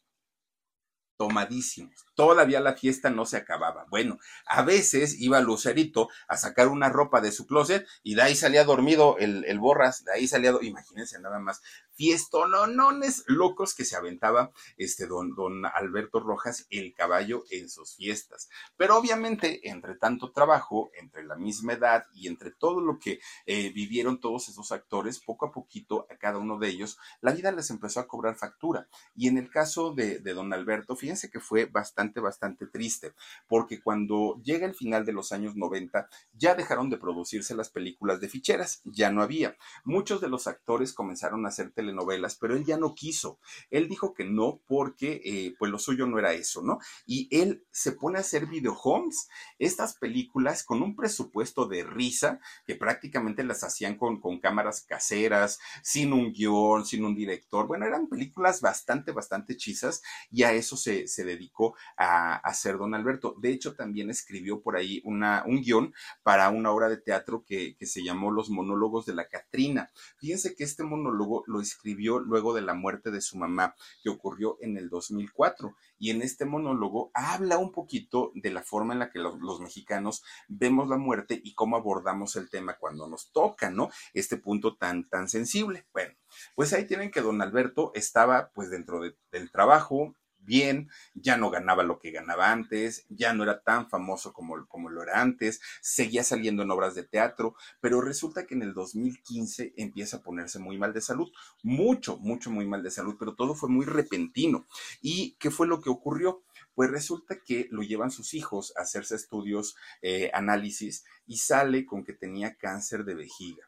[1.17, 2.07] tomadísimos.
[2.18, 3.86] Todavía la fiesta no se acababa.
[3.91, 8.36] Bueno, a veces iba Lucerito a sacar una ropa de su closet y de ahí
[8.36, 11.61] salía dormido el, el borras, de ahí salía, imagínense nada más,
[11.97, 18.49] fiestononones locos que se aventaba este don, don Alberto Rojas, el caballo, en sus fiestas.
[18.78, 23.72] Pero obviamente, entre tanto trabajo, entre la misma edad y entre todo lo que eh,
[23.74, 27.70] vivieron todos esos actores, poco a poquito a cada uno de ellos, la vida les
[27.72, 28.88] empezó a cobrar factura.
[29.15, 33.14] Y en el caso de, de don Alberto, fíjense que fue bastante, bastante triste,
[33.47, 38.20] porque cuando llega el final de los años 90, ya dejaron de producirse las películas
[38.20, 39.55] de ficheras, ya no había.
[39.86, 43.39] Muchos de los actores comenzaron a hacer novelas, pero él ya no quiso.
[43.70, 46.80] Él dijo que no porque eh, pues lo suyo no era eso, ¿no?
[47.05, 49.30] Y él se pone a hacer videohomes,
[49.60, 55.60] estas películas con un presupuesto de risa que prácticamente las hacían con, con cámaras caseras,
[55.84, 57.68] sin un guion, sin un director.
[57.68, 60.01] Bueno, eran películas bastante, bastante hechizas
[60.32, 63.36] y a eso se, se dedicó a, hacer don Alberto.
[63.39, 65.93] De hecho, también escribió por ahí un guion
[66.24, 69.89] para una obra de teatro que, se llamó Los monólogos de la Catrina.
[70.18, 74.10] Fíjense que este monólogo lo escribió escribió luego de la muerte de su mamá, que
[74.10, 75.76] ocurrió en el 2004.
[76.00, 80.24] Y en este monólogo habla un poquito de la forma en la que los, mexicanos
[80.48, 83.89] vemos la muerte y cómo abordamos el tema cuando nos toca, ¿no?
[84.14, 85.86] Este punto tan, tan sensible.
[85.93, 86.14] Bueno,
[86.56, 90.14] pues ahí tienen que don Alberto estaba pues dentro del trabajo,
[90.48, 94.89] bien, ya no ganaba lo que ganaba antes, ya no era tan famoso como, como
[94.89, 99.74] lo era antes, seguía saliendo en obras de teatro, pero resulta que en el 2015
[99.78, 101.32] empieza a ponerse muy mal de salud,
[101.62, 104.66] mucho, mucho, muy mal de salud, pero todo fue muy repentino.
[105.02, 106.41] ¿Y qué fue lo que ocurrió?
[106.74, 112.04] Pues resulta que lo llevan sus hijos a hacerse estudios, eh, análisis, y sale con
[112.04, 113.68] que tenía cáncer de vejiga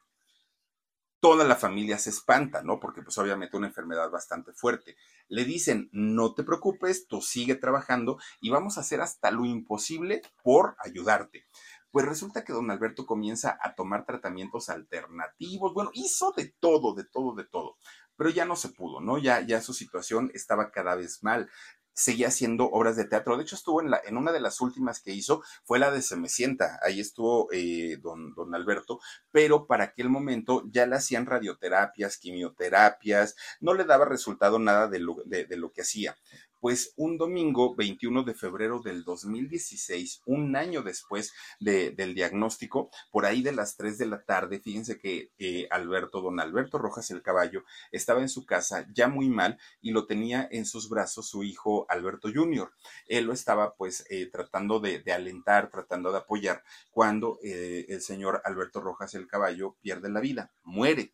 [1.19, 2.79] toda la familia se espanta, ¿no?
[2.79, 4.95] Porque pues obviamente una enfermedad bastante fuerte.
[5.27, 10.21] Le dicen, no te preocupes, tú sigue trabajando y vamos a hacer hasta lo imposible
[10.43, 11.47] por ayudarte.
[11.91, 17.03] Pues resulta que don Alberto comienza a tomar tratamientos alternativos, bueno, hizo de todo, de
[17.03, 17.77] todo, de todo,
[18.15, 19.17] pero ya no se pudo, ¿no?
[19.17, 21.49] Ya, ya su situación estaba cada vez mal
[21.99, 23.35] seguía haciendo obras de teatro.
[23.35, 26.01] De hecho, estuvo en, la, en una de las últimas que hizo, fue la de
[26.01, 26.79] Semecienta.
[26.81, 28.99] Ahí estuvo eh, don, don Alberto,
[29.31, 34.99] pero para aquel momento ya le hacían radioterapias, quimioterapias, no le daba resultado nada de
[34.99, 36.15] lo, de, lo que hacía.
[36.59, 43.41] Pues un domingo 21 de febrero del 2016, un año después del diagnóstico, por ahí
[43.41, 47.63] de las 3 de la tarde, fíjense que eh, Alberto, don Alberto Rojas el Caballo,
[47.91, 51.85] estaba en su casa ya muy mal y lo tenía en sus brazos su hijo
[51.89, 52.71] Alberto Jr.
[53.07, 58.41] Él lo estaba pues eh, tratando de, alentar, tratando de apoyar, cuando eh, el señor
[58.45, 61.13] Alberto Rojas el Caballo pierde la vida, muere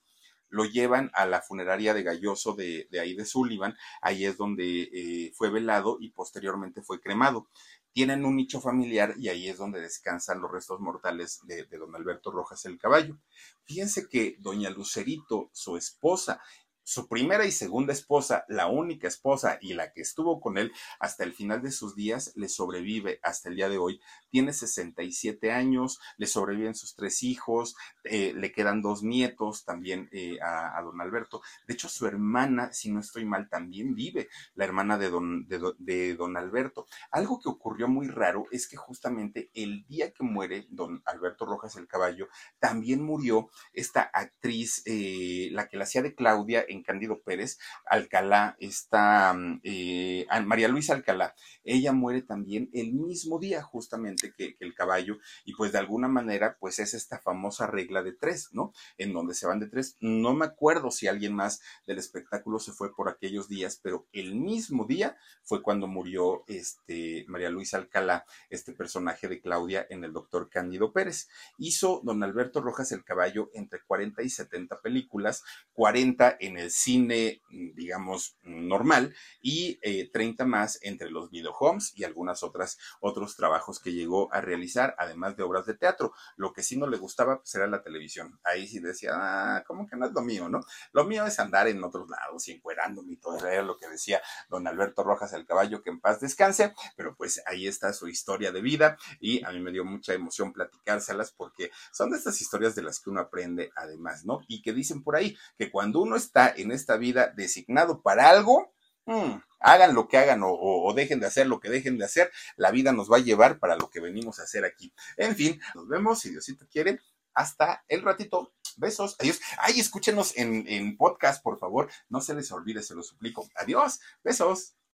[0.56, 5.34] lo llevan a la funeraria de Galloso de, ahí de Sullivan, ahí es donde eh,
[5.36, 7.50] fue velado y posteriormente fue cremado.
[7.92, 11.94] Tienen un nicho familiar y ahí es donde descansan los restos mortales de, de don
[11.94, 13.18] Alberto Rojas el Caballo.
[13.66, 16.42] Fíjense que doña Lucerito, su esposa,
[16.86, 21.24] su primera y segunda esposa, la única esposa y la que estuvo con él hasta
[21.24, 24.00] el final de sus días, le sobrevive hasta el día de hoy.
[24.30, 30.38] Tiene 67 años, le sobreviven sus tres hijos, eh, le quedan dos nietos también eh,
[30.42, 31.42] a, don Alberto.
[31.68, 36.16] De hecho, su hermana, si no estoy mal, también vive, la hermana de don, de,
[36.16, 36.86] don Alberto.
[37.10, 41.78] Algo que ocurrió muy raro es que justamente el día que muere don Alberto Rojas
[41.78, 42.28] el Caballo,
[42.60, 48.56] también murió esta actriz, eh, la que la hacía de Claudia en Cándido Pérez, Alcalá,
[48.60, 51.36] está mm, eh, María Luisa Alcalá.
[51.64, 56.58] Ella muere también el mismo día, justamente, que, el caballo, y pues de alguna manera,
[56.60, 58.74] pues es esta famosa regla de tres, ¿no?
[58.98, 59.98] En donde se van de tres.
[60.00, 64.36] No me acuerdo si alguien más del espectáculo se fue por aquellos días, pero el
[64.36, 70.14] mismo día fue cuando murió este María Luisa Alcalá, este personaje de Claudia en el
[70.14, 71.30] doctor Cándido Pérez.
[71.58, 77.42] Hizo don Alberto Rojas el caballo entre 40 y 70 películas, 40 en el cine,
[77.50, 79.78] digamos, normal y
[80.12, 84.96] 30 eh, más entre los videohomes y algunas otras otros trabajos que llegó a realizar,
[84.98, 86.14] además de obras de teatro.
[86.36, 88.40] Lo que sí no le gustaba pues, era la televisión.
[88.44, 90.62] Ahí sí decía, ah, ¿cómo que no es lo mío, no?
[90.94, 93.38] Lo mío es andar en otros lados y encuerándome y todo.
[93.38, 97.42] Era lo que decía don Alberto Rojas el caballo, que en paz descanse, pero pues
[97.46, 101.72] ahí está su historia de vida y a mí me dio mucha emoción platicárselas porque
[101.92, 104.42] son de estas historias de las que uno aprende además, ¿no?
[104.48, 108.74] Y que dicen por ahí que cuando uno está en esta vida designado para algo,
[109.06, 112.72] mm, hagan lo que hagan o, dejen de hacer lo que dejen de hacer, la
[112.72, 114.94] vida nos va a llevar para lo que venimos a hacer aquí.
[115.18, 117.00] En fin, nos vemos, si Diosito quiere,
[117.34, 118.54] hasta el ratito.
[118.78, 119.40] Besos, adiós.
[119.58, 121.90] Ay, escúchenos en, en podcast, por favor.
[122.10, 123.48] No se les olvide, se lo suplico.
[123.56, 124.76] Adiós, besos.